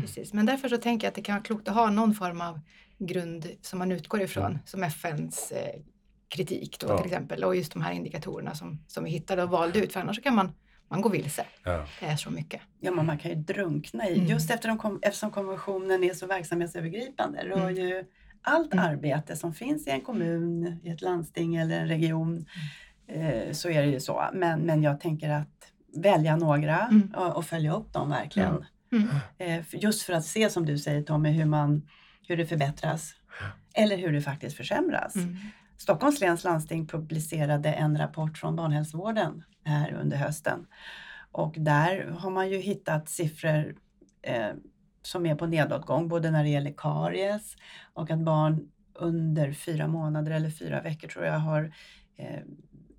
Precis. 0.00 0.32
Men 0.32 0.46
därför 0.46 0.68
så 0.68 0.76
tänker 0.76 1.06
jag 1.06 1.08
att 1.10 1.14
det 1.14 1.22
kan 1.22 1.34
vara 1.34 1.42
klokt 1.44 1.68
att 1.68 1.74
ha 1.74 1.90
någon 1.90 2.14
form 2.14 2.40
av 2.40 2.60
grund 2.98 3.46
som 3.60 3.78
man 3.78 3.92
utgår 3.92 4.22
ifrån, 4.22 4.44
Mm. 4.46 4.58
som 4.64 4.82
FNs 4.82 5.52
eh, 5.52 5.80
kritik 6.28 6.78
då 6.80 6.86
Ja. 6.88 6.96
till 6.96 7.06
exempel. 7.06 7.44
Och 7.44 7.56
just 7.56 7.72
de 7.72 7.82
här 7.82 7.92
indikatorerna 7.92 8.54
som, 8.54 8.78
som 8.86 9.04
vi 9.04 9.10
hittade 9.10 9.42
och 9.42 9.50
valde 9.50 9.78
ut, 9.78 9.92
för 9.92 10.00
annars 10.00 10.16
så 10.16 10.22
kan 10.22 10.34
man, 10.34 10.52
man 10.88 11.00
gå 11.00 11.08
vilse. 11.08 11.46
Ja. 11.64 11.86
Det 12.00 12.06
är 12.06 12.16
så 12.16 12.30
mycket. 12.30 12.60
Ja, 12.80 12.90
men 12.90 13.06
man 13.06 13.18
kan 13.18 13.30
ju 13.30 13.36
drunkna 13.36 14.08
i, 14.08 14.14
Mm. 14.14 14.26
just 14.26 14.50
efter 14.50 14.78
eftersom 15.02 15.30
konventionen 15.30 16.04
är 16.04 16.14
så 16.14 16.26
verksamhetsövergripande, 16.26 17.44
rör 17.48 17.68
Mm. 17.70 17.74
ju 17.74 18.04
allt 18.42 18.72
Mm. 18.72 18.84
arbete 18.84 19.36
som 19.36 19.54
finns 19.54 19.86
i 19.86 19.90
en 19.90 20.00
kommun, 20.00 20.76
i 20.84 20.90
ett 20.90 21.02
landsting 21.02 21.56
eller 21.56 21.80
en 21.80 21.88
region, 21.88 22.46
eh, 23.06 23.52
så 23.52 23.70
är 23.70 23.82
det 23.82 23.88
ju 23.88 24.00
så. 24.00 24.24
Men, 24.32 24.60
men 24.60 24.82
jag 24.82 25.00
tänker 25.00 25.30
att 25.30 25.72
välja 25.96 26.36
några 26.36 26.80
Mm. 26.80 27.14
och, 27.16 27.36
och 27.36 27.46
följa 27.46 27.74
upp 27.74 27.92
dem 27.92 28.10
verkligen. 28.10 28.64
Mm. 28.92 29.08
Eh, 29.38 29.64
just 29.72 30.02
för 30.02 30.12
att 30.12 30.24
se 30.24 30.50
som 30.50 30.66
du 30.66 30.78
säger 30.78 31.02
Tommy, 31.02 31.30
hur, 31.30 31.44
man, 31.44 31.88
hur 32.28 32.36
det 32.36 32.46
förbättras 32.46 33.14
eller 33.74 33.96
hur 33.96 34.12
det 34.12 34.20
faktiskt 34.20 34.56
försämras. 34.56 35.16
Mm. 35.16 35.36
Stockholms 35.76 36.20
läns 36.20 36.44
landsting 36.44 36.86
publicerade 36.86 37.72
en 37.72 37.98
rapport 37.98 38.38
från 38.38 38.56
barnhälsovården 38.56 39.44
här 39.64 39.92
under 39.92 40.16
hösten. 40.16 40.66
Och 41.32 41.54
där 41.58 42.06
har 42.18 42.30
man 42.30 42.50
ju 42.50 42.58
hittat 42.58 43.08
siffror 43.08 43.76
eh, 44.22 44.52
som 45.02 45.26
är 45.26 45.34
på 45.34 45.46
nedåtgång, 45.46 46.08
både 46.08 46.30
när 46.30 46.42
det 46.42 46.48
gäller 46.48 46.74
karies 46.76 47.56
och 47.92 48.10
att 48.10 48.18
barn 48.18 48.68
under 48.94 49.52
fyra 49.52 49.86
månader 49.86 50.32
eller 50.32 50.50
fyra 50.50 50.80
veckor 50.80 51.08
tror 51.08 51.24
jag 51.24 51.38
har 51.38 51.74
eh, 52.16 52.40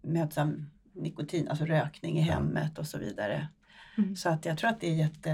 möts 0.02 0.38
av 0.38 0.66
nikotin, 0.94 1.48
alltså 1.48 1.66
rökning 1.66 2.18
i 2.18 2.22
hemmet 2.22 2.80
och 2.80 2.88
så 2.88 2.98
vidare. 2.98 3.48
Mm. 3.98 4.16
Så 4.16 4.30
att 4.30 4.46
jag 4.46 4.58
tror 4.58 4.70
att 4.70 4.82
det 4.82 4.88
är 4.88 4.96
jätte, 4.96 5.32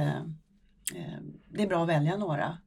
eh, 0.96 1.20
det 1.50 1.64
är 1.64 1.68
bra 1.68 1.84
att 1.84 1.90
välja 1.90 2.18
några. 2.18 2.58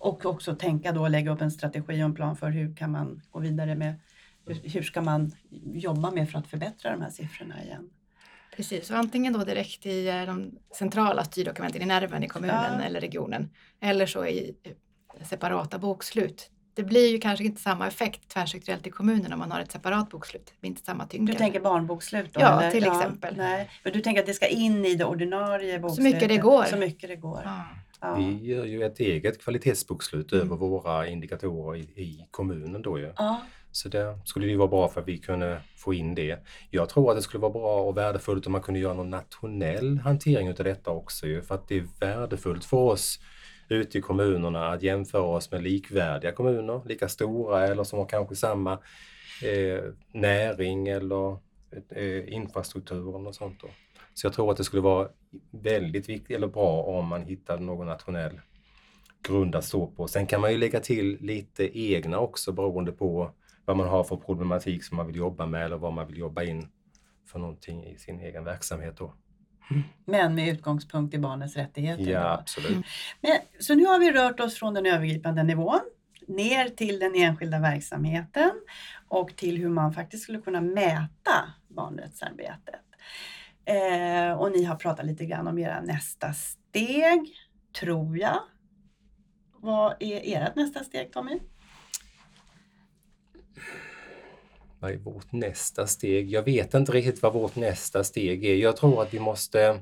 Och 0.00 0.26
också 0.26 0.54
tänka 0.54 0.92
då 0.92 1.00
och 1.00 1.10
lägga 1.10 1.32
upp 1.32 1.40
en 1.40 1.50
strategi 1.50 2.02
och 2.02 2.06
en 2.06 2.14
plan 2.14 2.36
för 2.36 2.50
hur 2.50 2.76
kan 2.76 2.90
man 2.90 3.22
gå 3.30 3.40
vidare 3.40 3.74
med, 3.74 3.94
hur, 4.46 4.82
ska 4.82 5.00
man 5.02 5.32
jobba 5.74 6.10
med 6.10 6.30
för 6.30 6.38
att 6.38 6.46
förbättra 6.46 6.90
de 6.90 7.02
här 7.02 7.10
siffrorna 7.10 7.62
igen. 7.64 7.90
Precis, 8.56 8.86
så 8.86 8.94
antingen 8.94 9.32
då 9.32 9.44
direkt 9.44 9.86
i 9.86 10.08
eh, 10.08 10.22
de 10.26 10.58
centrala 10.78 11.24
styrdokumenten 11.24 11.82
i 11.82 11.86
nerven 11.86 12.22
i 12.24 12.28
kommunen 12.28 12.78
Ja. 12.78 12.84
eller 12.84 13.00
regionen. 13.00 13.50
Eller 13.80 14.06
så 14.06 14.26
i 14.26 14.54
eh, 14.62 14.72
separata 15.26 15.78
bokslut. 15.78 16.50
Det 16.74 16.82
blir 16.82 17.10
ju 17.10 17.18
kanske 17.18 17.44
inte 17.44 17.60
samma 17.60 17.86
effekt 17.86 18.28
tvärsektoriellt 18.28 18.86
i 18.86 18.90
kommunen 18.90 19.32
om 19.32 19.38
man 19.38 19.52
har 19.52 19.60
ett 19.60 19.72
separat 19.72 20.10
bokslut. 20.10 20.46
Det 20.46 20.60
blir 20.60 20.70
inte 20.70 20.84
samma 20.84 21.06
tyngd. 21.06 21.26
Du 21.26 21.34
tänker 21.34 21.60
barnbokslut 21.60 22.34
då? 22.34 22.40
Ja, 22.40 22.60
eller? 22.60 22.70
till 22.70 22.84
exempel. 22.84 23.36
Nej. 23.36 23.70
Men 23.84 23.92
du 23.92 24.00
tänker 24.00 24.20
att 24.20 24.26
det 24.26 24.34
ska 24.34 24.46
in 24.46 24.84
i 24.84 24.94
det 24.94 25.04
ordinarie 25.04 25.78
bokslutet? 25.78 26.14
mycket 26.14 26.28
det 26.28 26.36
går. 26.36 26.64
Så 26.64 26.76
mycket 26.76 27.08
det 27.08 27.16
går. 27.16 27.42
Ja. 27.44 27.64
Ja. 28.00 28.14
Vi 28.14 28.46
gör 28.46 28.64
ju 28.64 28.82
ett 28.84 29.00
eget 29.00 29.42
kvalitetsbokslut 29.44 30.32
Mm. 30.32 30.46
över 30.46 30.56
våra 30.56 31.06
indikatorer 31.08 31.76
i, 31.78 31.80
i 31.80 32.26
kommunen 32.30 32.82
då 32.82 32.98
ju. 32.98 33.12
Ja. 33.16 33.40
Så 33.72 33.88
det 33.88 34.18
skulle 34.24 34.46
ju 34.46 34.56
vara 34.56 34.68
bra 34.68 34.88
för 34.88 35.00
att 35.00 35.08
vi 35.08 35.18
kunde 35.18 35.60
få 35.76 35.94
in 35.94 36.14
det. 36.14 36.38
Jag 36.70 36.88
tror 36.88 37.10
att 37.10 37.16
det 37.16 37.22
skulle 37.22 37.40
vara 37.40 37.52
bra 37.52 37.80
och 37.80 37.96
värdefullt 37.96 38.46
om 38.46 38.52
man 38.52 38.62
kunde 38.62 38.80
göra 38.80 38.94
någon 38.94 39.10
nationell 39.10 39.98
hantering 39.98 40.48
utav 40.48 40.64
detta 40.64 40.90
också 40.90 41.26
ju, 41.26 41.42
för 41.42 41.54
att 41.54 41.68
det 41.68 41.76
är 41.76 41.86
värdefullt 42.00 42.64
för 42.64 42.76
oss 42.76 43.20
ute 43.68 43.98
i 43.98 44.00
kommunerna 44.00 44.68
att 44.68 44.82
jämföra 44.82 45.22
oss 45.22 45.50
med 45.50 45.62
likvärdiga 45.62 46.32
kommuner, 46.32 46.82
lika 46.86 47.08
stora 47.08 47.66
eller 47.66 47.84
som 47.84 47.98
har 47.98 48.06
kanske 48.06 48.36
samma 48.36 48.72
eh, 49.42 49.84
näring 50.12 50.88
eller 50.88 51.32
eh, 51.96 52.32
infrastruktur 52.34 53.16
och 53.26 53.34
sånt. 53.34 53.60
Då. 53.60 53.68
Så 54.20 54.26
jag 54.26 54.34
tror 54.34 54.50
att 54.50 54.56
det 54.56 54.64
skulle 54.64 54.82
vara 54.82 55.08
väldigt 55.50 56.08
viktigt 56.08 56.36
eller 56.36 56.46
bra 56.46 56.82
om 56.82 57.06
man 57.06 57.22
hittade 57.22 57.62
någon 57.62 57.86
nationell 57.86 58.40
grund 59.22 59.54
att 59.54 59.64
stå 59.64 59.86
på. 59.86 60.08
Sen 60.08 60.26
kan 60.26 60.40
man 60.40 60.52
ju 60.52 60.58
lägga 60.58 60.80
till 60.80 61.18
lite 61.20 61.78
egna 61.78 62.18
också 62.18 62.52
beroende 62.52 62.92
på 62.92 63.30
vad 63.64 63.76
man 63.76 63.88
har 63.88 64.04
för 64.04 64.16
problematik 64.16 64.84
som 64.84 64.96
man 64.96 65.06
vill 65.06 65.16
jobba 65.16 65.46
med 65.46 65.64
eller 65.64 65.76
vad 65.76 65.92
man 65.92 66.06
vill 66.06 66.18
jobba 66.18 66.42
in 66.42 66.68
för 67.26 67.38
någonting 67.38 67.86
i 67.86 67.98
sin 67.98 68.20
egen 68.20 68.44
verksamhet. 68.44 68.96
Då. 68.96 69.14
Men 70.04 70.34
med 70.34 70.48
utgångspunkt 70.48 71.14
i 71.14 71.18
barnets 71.18 71.56
rättigheter. 71.56 72.10
Ja, 72.10 72.20
då. 72.20 72.26
absolut. 72.26 72.70
Mm. 72.70 72.82
Men, 73.20 73.38
så 73.60 73.74
nu 73.74 73.84
har 73.84 73.98
vi 73.98 74.12
rört 74.12 74.40
oss 74.40 74.54
från 74.54 74.74
den 74.74 74.86
övergripande 74.86 75.42
nivån 75.42 75.80
ner 76.28 76.68
till 76.68 76.98
den 76.98 77.14
enskilda 77.14 77.58
verksamheten 77.58 78.50
och 79.08 79.36
till 79.36 79.56
hur 79.56 79.68
man 79.68 79.92
faktiskt 79.92 80.22
skulle 80.22 80.40
kunna 80.40 80.60
mäta 80.60 81.54
barnrättsarbetet. 81.68 82.80
Eh, 83.70 84.32
och 84.32 84.52
ni 84.52 84.64
har 84.64 84.76
pratat 84.76 85.06
lite 85.06 85.24
grann 85.24 85.46
om 85.46 85.58
era 85.58 85.80
nästa 85.80 86.32
steg, 86.32 87.34
tror 87.80 88.18
jag. 88.18 88.42
Vad 89.56 89.96
är 90.00 90.20
ert 90.24 90.56
nästa 90.56 90.84
steg 90.84 91.12
Tommy? 91.12 91.38
Vad 94.80 94.90
är 94.90 94.96
vårt 94.96 95.32
nästa 95.32 95.86
steg? 95.86 96.30
Jag 96.30 96.42
vet 96.42 96.74
inte 96.74 96.92
riktigt 96.92 97.22
vad 97.22 97.32
vårt 97.32 97.56
nästa 97.56 98.04
steg 98.04 98.44
är. 98.44 98.54
Jag 98.54 98.76
tror 98.76 99.02
att 99.02 99.14
vi 99.14 99.18
måste 99.18 99.80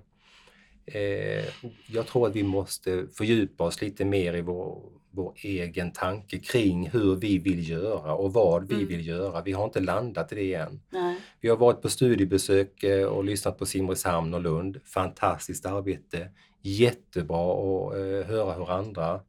eh, 0.86 1.44
jag 1.86 2.06
tror 2.06 2.26
att 2.26 2.36
vi 2.36 2.42
måste 2.42 3.06
fördjupa 3.06 3.64
oss 3.64 3.80
lite 3.82 4.04
mer 4.04 4.34
i 4.34 4.40
vår, 4.40 4.82
vår 5.10 5.34
egen 5.42 5.92
tanke 5.92 6.38
kring 6.38 6.88
hur 6.88 7.16
vi 7.16 7.38
vill 7.38 7.68
göra 7.68 8.14
och 8.14 8.32
vad 8.32 8.68
vi 8.68 8.74
Mm. 8.74 8.86
vill 8.88 9.06
göra. 9.06 9.42
Vi 9.42 9.52
har 9.52 9.64
inte 9.64 9.80
landat 9.80 10.32
i 10.32 10.34
det 10.34 10.54
än. 10.54 10.80
Nej. 10.90 11.16
Vi 11.40 11.48
har 11.48 11.56
varit 11.56 11.82
på 11.82 11.88
studiebesök 11.88 12.82
eh, 12.82 13.06
och 13.06 13.24
lyssnat 13.24 13.58
på 13.58 13.66
Simrishamn 13.66 14.34
och 14.34 14.40
Lund. 14.40 14.80
Fantastiskt 14.84 15.66
arbete. 15.66 16.30
Jättebra 16.62 17.52
att 17.52 17.94
eh, 17.94 18.26
höra 18.30 18.52
hur 18.52 18.70
andra 18.70 19.20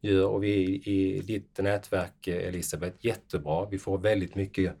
gör 0.00 0.26
och 0.26 0.44
vi 0.44 0.54
i 0.84 1.20
ditt 1.20 1.58
nätverk 1.58 2.26
eh, 2.28 2.48
Elisabeth, 2.48 2.96
jättebra. 3.00 3.66
Vi 3.70 3.78
får 3.78 3.98
väldigt 3.98 4.34
mycket 4.34 4.76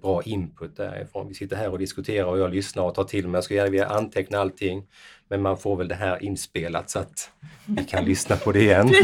bra 0.00 0.22
input 0.22 0.76
därifrån. 0.76 1.28
Vi 1.28 1.34
sitter 1.34 1.56
här 1.56 1.70
och 1.70 1.78
diskuterar 1.78 2.26
och 2.26 2.38
jag 2.38 2.54
lyssnar 2.54 2.82
och 2.82 2.94
tar 2.94 3.04
till 3.04 3.28
mig. 3.28 3.36
Jag 3.36 3.44
ska 3.44 3.54
gärna 3.54 3.70
vilja 3.70 3.86
anteckna 3.86 4.38
allting. 4.38 4.86
Men 5.28 5.42
man 5.42 5.58
får 5.58 5.76
väl 5.76 5.88
det 5.88 5.94
här 5.94 6.22
inspelat 6.22 6.90
så 6.90 6.98
att 6.98 7.30
vi 7.66 7.84
kan 7.84 8.04
lyssna 8.04 8.36
på 8.36 8.52
det 8.52 8.60
igen. 8.60 8.90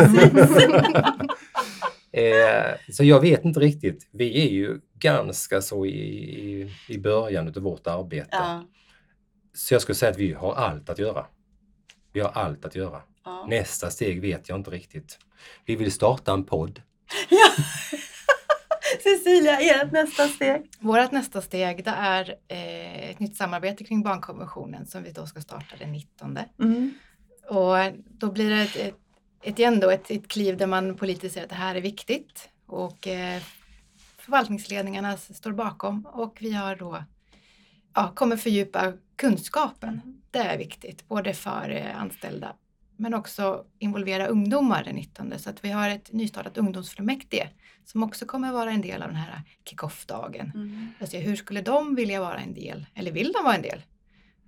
Eh, 2.12 2.74
så 2.92 3.04
jag 3.04 3.20
vet 3.20 3.44
inte 3.44 3.60
riktigt. 3.60 4.08
Vi 4.10 4.46
är 4.46 4.50
ju 4.50 4.80
ganska 4.98 5.62
så 5.62 5.86
i, 5.86 5.90
i, 5.90 6.72
i 6.88 6.98
början 6.98 7.48
av 7.48 7.54
vårt 7.54 7.86
arbete. 7.86 8.28
Ja. 8.32 8.64
Så 9.54 9.74
jag 9.74 9.82
skulle 9.82 9.96
säga 9.96 10.10
att 10.10 10.18
vi 10.18 10.32
har 10.32 10.54
allt 10.54 10.90
att 10.90 10.98
göra. 10.98 11.26
Vi 12.12 12.20
har 12.20 12.30
allt 12.30 12.64
att 12.64 12.74
göra. 12.74 13.02
Ja. 13.24 13.46
Nästa 13.48 13.90
steg 13.90 14.20
vet 14.20 14.48
jag 14.48 14.58
inte 14.58 14.70
riktigt. 14.70 15.18
Vi 15.64 15.76
vill 15.76 15.92
starta 15.92 16.32
en 16.32 16.44
podd. 16.44 16.82
Ja. 17.28 17.50
Cecilia, 19.06 19.60
ert 19.60 19.92
nästa 19.92 20.28
steg? 20.28 20.70
Vårt 20.78 21.12
nästa 21.12 21.40
steg 21.40 21.84
det 21.84 21.90
är 21.90 22.34
eh, 22.48 23.10
ett 23.10 23.18
nytt 23.18 23.36
samarbete 23.36 23.84
kring 23.84 24.02
barnkonventionen 24.02 24.86
som 24.86 25.02
vi 25.02 25.12
då 25.12 25.26
ska 25.26 25.40
starta 25.40 25.76
den 25.78 25.92
19. 25.92 26.38
Mm. 26.58 26.94
Och 27.48 27.76
då 28.08 28.32
blir 28.32 28.50
det 28.50 28.62
ett, 28.62 28.76
ett, 28.76 28.94
ett, 29.42 29.58
igen 29.58 29.80
då, 29.80 29.90
ett, 29.90 30.10
ett 30.10 30.28
kliv 30.28 30.56
där 30.56 30.66
man 30.66 30.96
politiskt 30.96 31.34
säger 31.34 31.44
att 31.44 31.50
det 31.50 31.56
här 31.56 31.74
är 31.74 31.80
viktigt 31.80 32.48
och 32.66 33.06
eh, 33.06 33.42
förvaltningsledningarna 34.18 35.16
står 35.16 35.52
bakom 35.52 36.06
och 36.06 36.36
vi 36.40 36.52
har 36.52 36.76
då 36.76 37.04
ja, 37.94 38.12
kommer 38.14 38.36
fördjupa 38.36 38.92
kunskapen. 39.16 40.22
Det 40.30 40.38
är 40.38 40.58
viktigt, 40.58 41.08
både 41.08 41.34
för 41.34 41.70
eh, 41.70 42.00
anställda 42.00 42.52
men 42.96 43.14
också 43.14 43.64
involvera 43.78 44.26
ungdomar 44.26 44.84
den 44.84 44.94
19. 44.94 45.38
Så 45.38 45.50
att 45.50 45.64
vi 45.64 45.70
har 45.70 45.88
ett 45.88 46.12
nystartat 46.12 46.58
ungdomsfullmäktige 46.58 47.48
som 47.84 48.02
också 48.02 48.26
kommer 48.26 48.52
vara 48.52 48.70
en 48.70 48.80
del 48.80 49.02
av 49.02 49.08
den 49.08 49.16
här 49.16 49.42
kick-off-dagen. 49.64 50.52
Mm. 50.54 50.88
Alltså, 51.00 51.16
hur 51.16 51.36
skulle 51.36 51.60
de 51.60 51.94
vilja 51.94 52.20
vara 52.20 52.38
en 52.38 52.54
del? 52.54 52.86
Eller 52.94 53.12
vill 53.12 53.32
de 53.32 53.44
vara 53.44 53.54
en 53.54 53.62
del? 53.62 53.82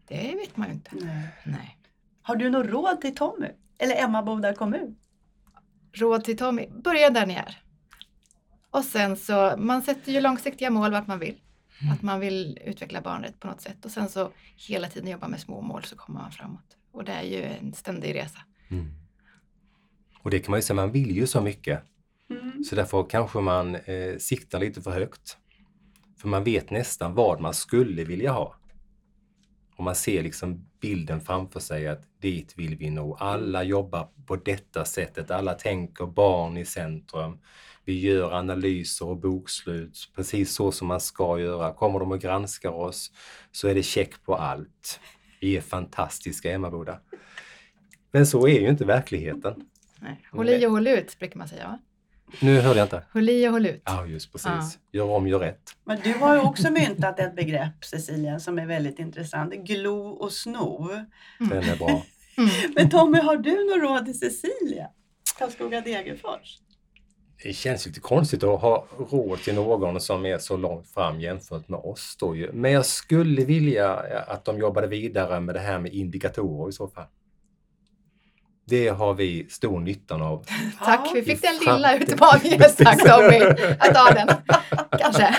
Det 0.08 0.34
vet 0.34 0.56
man 0.56 0.68
ju 0.68 0.74
inte. 0.74 0.90
Nej. 0.92 1.28
Nej. 1.44 1.78
Har 2.22 2.36
du 2.36 2.50
något 2.50 2.66
råd 2.66 3.00
till 3.00 3.14
Tommy? 3.14 3.48
Eller 3.78 4.04
Emmaboda 4.04 4.54
kommun? 4.54 4.96
Råd 5.92 6.24
till 6.24 6.36
Tommy, 6.36 6.68
börja 6.68 7.10
där 7.10 7.26
ni 7.26 7.34
är. 7.34 7.62
Och 8.70 8.84
sen 8.84 9.16
så, 9.16 9.54
man 9.58 9.82
sätter 9.82 10.12
ju 10.12 10.20
långsiktiga 10.20 10.70
mål 10.70 10.92
vart 10.92 11.06
man 11.06 11.18
vill. 11.18 11.40
Att 11.92 12.02
man 12.02 12.20
vill 12.20 12.58
utveckla 12.64 13.00
barnrätt 13.00 13.40
på 13.40 13.46
något 13.46 13.60
sätt 13.60 13.84
och 13.84 13.90
sen 13.90 14.08
så 14.08 14.30
hela 14.56 14.88
tiden 14.88 15.10
jobba 15.10 15.28
med 15.28 15.40
små 15.40 15.60
mål 15.60 15.84
så 15.84 15.96
kommer 15.96 16.20
man 16.20 16.32
framåt. 16.32 16.77
Och 16.92 17.04
det 17.04 17.12
är 17.12 17.22
ju 17.22 17.42
en 17.42 17.72
ständig 17.72 18.14
resa. 18.14 18.38
Och 20.22 20.30
det 20.30 20.38
kan 20.38 20.50
man 20.50 20.58
ju 20.58 20.62
säga, 20.62 20.74
man 20.74 20.92
vill 20.92 21.16
ju 21.16 21.26
så 21.26 21.40
mycket. 21.40 21.82
Mm. 22.30 22.64
Så 22.64 22.74
därför 22.74 23.06
kanske 23.10 23.40
man 23.40 23.74
eh, 23.74 24.16
siktar 24.18 24.60
lite 24.60 24.82
för 24.82 24.90
högt. 24.90 25.36
För 26.20 26.28
man 26.28 26.44
vet 26.44 26.70
nästan 26.70 27.14
vad 27.14 27.40
man 27.40 27.54
skulle 27.54 28.04
vilja 28.04 28.32
ha. 28.32 28.54
Och 29.76 29.84
man 29.84 29.94
ser 29.94 30.22
liksom 30.22 30.68
bilden 30.80 31.20
framför 31.20 31.60
sig 31.60 31.88
att 31.88 32.02
dit 32.20 32.54
vill 32.56 32.76
vi 32.76 32.90
nå. 32.90 33.14
Alla 33.14 33.62
jobbar 33.62 34.08
på 34.26 34.36
detta 34.36 34.84
sättet. 34.84 35.30
Alla 35.30 35.54
tänker 35.54 36.06
barn 36.06 36.56
i 36.56 36.64
centrum. 36.64 37.38
Vi 37.84 38.00
gör 38.00 38.32
analyser 38.32 39.06
och 39.06 39.16
bokslut 39.16 40.10
precis 40.16 40.54
så 40.54 40.72
som 40.72 40.88
man 40.88 41.00
ska 41.00 41.38
göra. 41.38 41.74
Kommer 41.74 41.98
de 42.00 42.12
och 42.12 42.20
granskar 42.20 42.70
oss 42.70 43.12
så 43.52 43.68
är 43.68 43.74
det 43.74 43.82
check 43.82 44.24
på 44.24 44.34
allt. 44.34 45.00
Vi 45.40 45.56
är 45.56 45.60
fantastiska 45.60 46.52
Emmaboda. 46.52 47.00
Men 48.10 48.26
så 48.26 48.48
är 48.48 48.60
ju 48.60 48.68
inte 48.68 48.84
verkligheten. 48.84 49.54
Nej. 50.00 50.20
Håll 50.32 50.48
i 50.48 50.66
och 50.66 50.70
håll 50.70 50.86
ut 50.86 51.18
brukar 51.18 51.38
man 51.38 51.48
säga 51.48 51.66
va? 51.68 51.78
Nu 52.40 52.60
hörde 52.60 52.78
jag 52.78 52.86
inte. 52.86 53.02
Håll 53.12 53.28
i 53.28 53.48
och 53.48 53.52
håll 53.52 53.66
ut. 53.66 53.82
Ja, 53.84 54.06
just 54.06 54.32
precis. 54.32 54.48
Ja. 54.50 54.70
Gör 54.92 55.04
om, 55.04 55.28
gör 55.28 55.38
rätt. 55.38 55.76
Men 55.84 56.00
du 56.04 56.12
har 56.12 56.34
ju 56.34 56.40
också 56.40 56.70
myntat 56.70 57.20
ett 57.20 57.36
begrepp 57.36 57.84
Cecilia 57.84 58.40
som 58.40 58.58
är 58.58 58.66
väldigt 58.66 58.98
intressant. 58.98 59.54
Glo 59.54 60.08
och 60.08 60.32
sno. 60.32 60.88
Den 61.38 61.62
är 61.62 61.76
bra. 61.76 62.04
Mm. 62.36 62.50
Men 62.74 62.90
Tommy, 62.90 63.18
har 63.18 63.36
du 63.36 63.64
något 63.64 63.82
råd 63.82 64.04
till 64.04 64.18
Cecilia? 64.18 64.88
Karlskoga 65.38 65.80
Degerfors? 65.80 66.58
Det 67.42 67.52
känns 67.52 67.86
lite 67.86 68.00
konstigt 68.00 68.44
att 68.44 68.60
ha 68.60 68.86
råd 69.10 69.38
till 69.38 69.54
någon 69.54 70.00
som 70.00 70.26
är 70.26 70.38
så 70.38 70.56
långt 70.56 70.88
fram 70.88 71.20
jämfört 71.20 71.68
med 71.68 71.80
oss 71.80 72.16
då 72.20 72.36
ju. 72.36 72.52
Men 72.52 72.72
jag 72.72 72.86
skulle 72.86 73.44
vilja 73.44 73.94
att 74.26 74.44
de 74.44 74.58
jobbade 74.58 74.86
vidare 74.86 75.40
med 75.40 75.54
det 75.54 75.60
här 75.60 75.78
med 75.78 75.92
indikatorer 75.92 76.68
i 76.68 76.72
så 76.72 76.88
fall. 76.88 77.04
Det 78.64 78.88
har 78.88 79.14
vi 79.14 79.46
stor 79.50 79.80
nytta 79.80 80.14
av. 80.14 80.44
Tack, 80.84 81.10
vi 81.14 81.22
fick 81.22 81.42
den 81.42 81.54
lilla 81.58 81.96
utmaningen. 81.96 82.60
Tack 82.78 82.98
Tommy. 82.98 83.38
Jag 83.78 83.94
tar 83.94 84.14
den. 84.14 84.28
Kanske. 84.98 85.36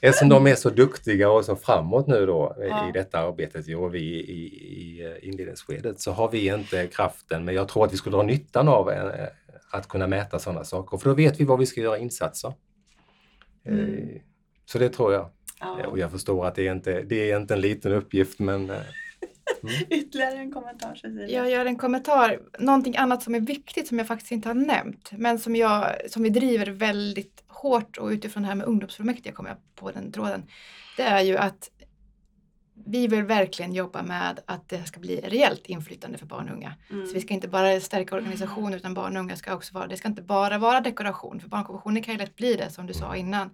Eftersom 0.00 0.28
de 0.28 0.46
är 0.46 0.54
så 0.54 0.70
duktiga 0.70 1.30
och 1.30 1.44
så 1.44 1.56
framåt 1.56 2.06
nu 2.06 2.26
då 2.26 2.56
Ja. 2.68 2.88
i 2.88 2.92
detta 2.92 3.18
arbetet 3.18 3.76
och 3.76 3.94
vi 3.94 4.00
i, 4.00 4.44
i 4.44 5.18
inledningsskedet 5.22 6.00
så 6.00 6.12
har 6.12 6.30
vi 6.30 6.46
inte 6.48 6.86
kraften 6.86 7.44
men 7.44 7.54
jag 7.54 7.68
tror 7.68 7.84
att 7.84 7.92
vi 7.92 7.96
skulle 7.96 8.16
ha 8.16 8.22
nyttan 8.22 8.68
av 8.68 8.90
eh, 8.90 9.26
att 9.70 9.88
kunna 9.88 10.06
mäta 10.06 10.38
sådana 10.38 10.64
saker 10.64 10.98
för 10.98 11.08
då 11.08 11.14
vet 11.14 11.40
vi 11.40 11.44
var 11.44 11.56
vi 11.56 11.66
ska 11.66 11.80
göra 11.80 11.98
insatser. 11.98 12.52
Mm. 13.66 13.98
Eh, 13.98 14.20
Så 14.64 14.78
det 14.78 14.88
tror 14.88 15.12
jag. 15.12 15.30
Ja. 15.60 15.86
Och 15.86 15.98
jag 15.98 16.10
förstår 16.10 16.46
att 16.46 16.54
det 16.54 16.68
är 16.68 16.72
inte 16.72 17.02
det 17.02 17.30
är 17.30 17.40
inte 17.40 17.54
en 17.54 17.60
liten 17.60 17.92
uppgift 17.92 18.38
men 18.38 18.70
eh, 18.70 18.76
Ytterligare 19.90 20.36
en 20.36 20.52
kommentar 20.52 20.94
Cecilia? 20.94 21.28
Jag 21.28 21.50
gör 21.50 21.66
en 21.66 21.76
kommentar. 21.76 22.40
Någonting 22.58 22.96
annat 22.96 23.22
som 23.22 23.34
är 23.34 23.40
viktigt 23.40 23.88
som 23.88 23.98
jag 23.98 24.06
faktiskt 24.06 24.32
inte 24.32 24.48
har 24.48 24.54
nämnt, 24.54 25.10
men 25.12 25.38
som, 25.38 25.56
jag, 25.56 25.96
som 26.10 26.22
vi 26.22 26.30
driver 26.30 26.66
väldigt 26.66 27.44
hårt 27.48 27.98
och 27.98 28.08
utifrån 28.08 28.42
det 28.42 28.48
här 28.48 28.54
med 28.54 28.66
ungdomsfullmäktige 28.66 29.32
kommer 29.32 29.50
jag 29.50 29.58
på 29.74 29.90
den 29.90 30.12
tråden. 30.12 30.42
Det 30.96 31.02
är 31.02 31.20
ju 31.20 31.36
att 31.36 31.70
vi 32.84 33.06
vill 33.06 33.22
verkligen 33.22 33.72
jobba 33.72 34.02
med 34.02 34.40
att 34.46 34.68
det 34.68 34.84
ska 34.84 35.00
bli 35.00 35.20
reellt 35.20 35.66
inflytande 35.66 36.18
för 36.18 36.26
barn 36.26 36.48
och 36.48 36.54
unga. 36.54 36.74
Mm. 36.90 37.06
Så 37.06 37.14
vi 37.14 37.20
ska 37.20 37.34
inte 37.34 37.48
bara 37.48 37.80
stärka 37.80 38.14
organisationen 38.14 38.74
utan 38.74 38.94
barn 38.94 39.16
och 39.16 39.20
unga 39.22 39.36
ska 39.36 39.54
också 39.54 39.74
vara, 39.74 39.86
det 39.86 39.96
ska 39.96 40.08
inte 40.08 40.22
bara 40.22 40.58
vara 40.58 40.80
dekoration, 40.80 41.40
för 41.40 41.48
barnkonventionen 41.48 42.02
kan 42.02 42.14
ju 42.14 42.18
lätt 42.18 42.36
bli 42.36 42.54
det 42.56 42.70
som 42.70 42.86
du 42.86 42.94
sa 42.94 43.16
innan. 43.16 43.50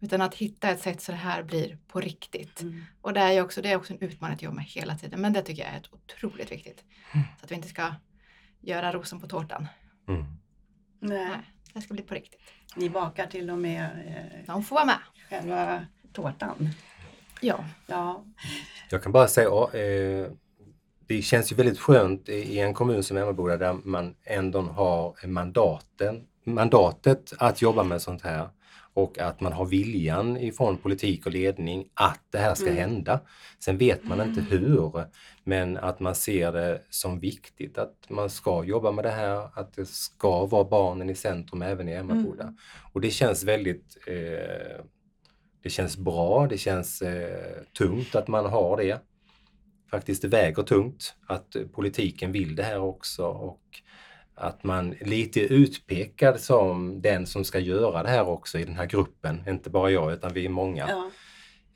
Utan 0.00 0.20
att 0.20 0.34
hitta 0.34 0.70
ett 0.70 0.80
sätt 0.80 1.00
så 1.02 1.12
det 1.12 1.18
här 1.18 1.42
blir 1.42 1.78
på 1.88 2.00
riktigt. 2.00 2.60
Mm. 2.60 2.84
Och 3.00 3.12
det 3.12 3.20
är 3.20 3.32
ju 3.32 3.40
också, 3.40 3.62
det 3.62 3.72
är 3.72 3.76
också 3.76 3.92
en 3.92 4.00
utmaning 4.00 4.34
att 4.34 4.42
jobba 4.42 4.54
med 4.56 4.64
hela 4.64 4.96
tiden. 4.98 5.20
Men 5.20 5.32
det 5.32 5.42
tycker 5.42 5.62
jag 5.62 5.72
är 5.72 5.76
ett 5.78 5.92
otroligt 5.92 6.52
viktigt. 6.52 6.84
Så 7.12 7.44
att 7.44 7.50
vi 7.50 7.54
inte 7.54 7.68
ska 7.68 7.94
göra 8.60 8.92
rosen 8.92 9.20
på 9.20 9.26
tårtan. 9.26 9.68
Mm. 10.08 10.24
Nej. 11.00 11.28
Nej, 11.28 11.38
det 11.72 11.80
ska 11.80 11.94
bli 11.94 12.02
på 12.02 12.14
riktigt. 12.14 12.40
Ni 12.76 12.90
bakar 12.90 13.26
till 13.26 13.50
och 13.50 13.58
med 13.58 13.84
eh, 13.84 14.46
De 14.54 14.64
får 14.64 14.76
vara 14.76 14.84
med. 14.86 14.98
själva 15.28 15.86
tårtan. 16.12 16.70
Ja, 17.40 17.64
Ja, 17.86 18.24
Jag 18.90 19.02
kan 19.02 19.12
bara 19.12 19.28
säga, 19.28 19.48
ja, 19.48 19.74
eh, 19.74 20.26
det 21.06 21.22
känns 21.22 21.52
ju 21.52 21.56
väldigt 21.56 21.78
skönt 21.78 22.28
i 22.28 22.58
en 22.58 22.74
kommun 22.74 23.02
som 23.02 23.16
Emmaboda 23.16 23.56
där 23.56 23.76
man 23.84 24.14
ändå 24.24 24.60
har 24.60 25.26
mandaten, 25.26 26.22
mandatet 26.44 27.32
att 27.38 27.62
jobba 27.62 27.82
med 27.82 28.02
sånt 28.02 28.22
här 28.22 28.48
och 28.94 29.18
att 29.18 29.40
man 29.40 29.52
har 29.52 29.66
viljan 29.66 30.36
ifrån 30.36 30.76
politik 30.76 31.26
och 31.26 31.32
ledning 31.32 31.88
att 31.94 32.20
det 32.30 32.38
här 32.38 32.54
ska 32.54 32.66
Mm. 32.66 32.76
hända. 32.76 33.20
Sen 33.58 33.78
vet 33.78 34.04
man 34.04 34.20
inte 34.20 34.40
hur, 34.40 35.04
men 35.44 35.76
att 35.76 36.00
man 36.00 36.14
ser 36.14 36.52
det 36.52 36.82
som 36.90 37.20
viktigt 37.20 37.78
att 37.78 37.94
man 38.08 38.30
ska 38.30 38.64
jobba 38.64 38.90
med 38.92 39.04
det 39.04 39.10
här, 39.10 39.48
att 39.54 39.72
det 39.74 39.88
ska 39.88 40.46
vara 40.46 40.64
barnen 40.64 41.10
i 41.10 41.14
centrum 41.14 41.62
även 41.62 41.88
i 41.88 41.92
Emmaboda. 41.92 42.42
Mm. 42.42 42.56
Och 42.92 43.00
det 43.00 43.10
känns 43.10 43.44
väldigt 43.44 43.96
eh, 44.06 44.84
det 45.66 45.70
känns 45.70 45.96
bra, 45.96 46.46
det 46.46 46.58
känns 46.58 47.02
eh, 47.02 47.62
tungt 47.78 48.14
att 48.14 48.28
man 48.28 48.46
har 48.46 48.76
det. 48.76 49.00
Faktiskt 49.90 50.22
det 50.22 50.28
väger 50.28 50.62
tungt 50.62 51.14
att 51.26 51.56
politiken 51.72 52.32
vill 52.32 52.56
det 52.56 52.62
här 52.62 52.78
också 52.78 53.24
och 53.26 53.60
att 54.34 54.64
man 54.64 54.90
lite 55.00 55.40
är 55.40 55.52
utpekad 55.52 56.40
som 56.40 57.02
den 57.02 57.26
som 57.26 57.44
ska 57.44 57.58
göra 57.58 58.02
det 58.02 58.08
här 58.08 58.28
också 58.28 58.58
i 58.58 58.64
den 58.64 58.76
här 58.76 58.86
gruppen. 58.86 59.42
Inte 59.48 59.70
bara 59.70 59.90
jag 59.90 60.12
utan 60.12 60.32
vi 60.32 60.44
är 60.44 60.48
många. 60.48 60.88
ja. 60.88 61.10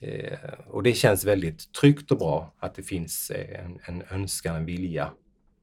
Eh, 0.09 0.39
och 0.67 0.83
det 0.83 0.93
känns 0.93 1.25
väldigt 1.25 1.73
tryggt 1.73 2.11
och 2.11 2.19
bra 2.19 2.55
att 2.59 2.75
det 2.75 2.83
finns 2.83 3.31
eh, 3.31 3.65
en, 3.65 3.81
en 3.85 4.03
önskan, 4.11 4.57
en 4.57 4.65
vilja 4.65 5.11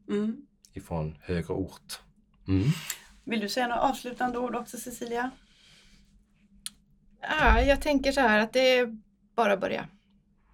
Mm. 0.09 0.35
ifrån 0.73 1.17
högre 1.21 1.53
ort. 1.53 1.99
Mm. 2.47 2.63
Vill 3.23 3.39
du 3.39 3.49
säga 3.49 3.67
några 3.67 3.81
avslutande 3.81 4.37
ord 4.37 4.55
också 4.55 4.77
Cecilia? 4.77 5.31
Ja, 7.21 7.62
jag 7.62 7.82
tänker 7.82 8.12
så 8.12 8.21
här 8.21 8.39
att 8.39 8.53
det 8.53 8.77
är 8.77 8.97
bara 9.36 9.53
att 9.53 9.60
börja. 9.60 9.88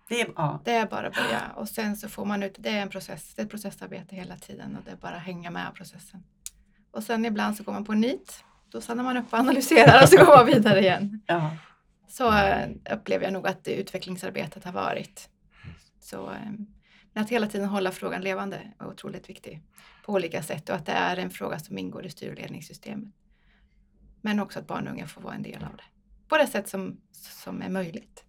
Det 0.09 0.21
är, 0.21 0.27
ja. 0.35 0.61
Det 0.63 0.71
är 0.71 0.85
bara 0.85 1.07
att 1.07 1.15
börja 1.15 1.51
och 1.55 1.69
sen 1.69 1.97
så 1.97 2.09
får 2.09 2.25
man 2.25 2.43
ut, 2.43 2.55
det 2.59 2.69
är 2.69 2.81
en 2.81 2.89
process, 2.89 3.33
det 3.35 3.41
är 3.41 3.43
ett 3.43 3.51
processarbete 3.51 4.15
hela 4.15 4.37
tiden 4.37 4.75
och 4.77 4.83
det 4.85 4.91
är 4.91 4.95
bara 4.95 5.15
att 5.15 5.23
hänga 5.23 5.51
med 5.51 5.73
processen. 5.75 6.23
Och 6.91 7.03
sen 7.03 7.25
ibland 7.25 7.57
så 7.57 7.63
går 7.63 7.73
man 7.73 7.85
på 7.85 7.93
nit, 7.93 8.43
då 8.69 8.81
stannar 8.81 9.03
man 9.03 9.17
upp 9.17 9.33
och 9.33 9.39
analyserar 9.39 10.03
och 10.03 10.09
så 10.09 10.17
går 10.17 10.37
man 10.37 10.45
vidare 10.45 10.79
igen. 10.79 11.21
ja. 11.27 11.57
Så 12.07 12.33
eh, 12.33 12.69
upplever 12.91 13.23
jag 13.23 13.33
nog 13.33 13.47
att 13.47 13.67
utvecklingsarbetet 13.67 14.63
har 14.63 14.71
varit. 14.71 15.29
Så, 15.99 16.31
eh, 16.31 16.51
men 17.13 17.23
att 17.23 17.29
hela 17.29 17.47
tiden 17.47 17.67
hålla 17.67 17.91
frågan 17.91 18.21
levande 18.21 18.73
är 18.79 18.87
otroligt 18.87 19.29
viktigt 19.29 19.59
på 20.05 20.13
olika 20.13 20.43
sätt 20.43 20.69
och 20.69 20.75
att 20.75 20.85
det 20.85 20.91
är 20.91 21.17
en 21.17 21.29
fråga 21.29 21.59
som 21.59 21.77
ingår 21.77 22.05
i 22.05 22.09
styr 22.09 22.29
och 22.29 22.35
ledningssystemet. 22.35 23.13
Men 24.21 24.39
också 24.39 24.59
att 24.59 24.67
barn 24.67 24.87
och 24.87 24.93
unga 24.93 25.07
får 25.07 25.21
vara 25.21 25.33
en 25.33 25.43
del 25.43 25.63
av 25.63 25.77
det 25.77 25.83
på 26.33 26.37
det 26.37 26.47
sätt 26.47 26.69
som, 26.69 26.97
som 27.11 27.61
är 27.61 27.69
möjligt. 27.69 28.23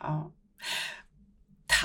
ja. 0.00 0.32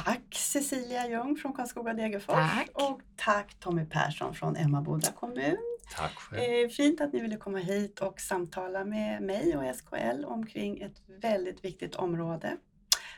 Tack 0.05 0.35
Cecilia 0.35 1.07
Ljung 1.07 1.35
från 1.35 1.53
Karlskoga 1.53 1.93
Degerfors 1.93 2.35
Tack. 2.35 2.69
och 2.73 3.01
tack 3.15 3.59
Tommy 3.59 3.85
Persson 3.85 4.35
från 4.35 4.55
Emmaboda 4.55 5.11
kommun. 5.11 5.57
Tack 5.95 6.15
själv. 6.15 6.41
Eh, 6.41 6.69
fint 6.69 7.01
att 7.01 7.13
ni 7.13 7.21
ville 7.21 7.37
komma 7.37 7.57
hit 7.57 7.99
och 7.99 8.19
samtala 8.19 8.85
med 8.85 9.21
mig 9.21 9.57
och 9.57 9.75
SKL 9.75 10.25
omkring 10.25 10.81
ett 10.81 11.01
väldigt 11.21 11.65
viktigt 11.65 11.95
område. 11.95 12.57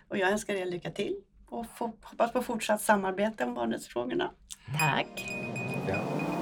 Och 0.08 0.18
jag 0.18 0.32
önskar 0.32 0.54
er 0.54 0.66
lycka 0.66 0.92
till 0.92 1.16
och 1.46 1.66
få, 1.76 1.94
hoppas 2.02 2.32
på 2.32 2.44
fortsatt 2.44 2.82
samarbete 2.82 3.46
om 3.46 3.54
barnrättsfrågorna. 3.54 4.32
Tack! 4.80 5.26
Ja. 5.88 6.39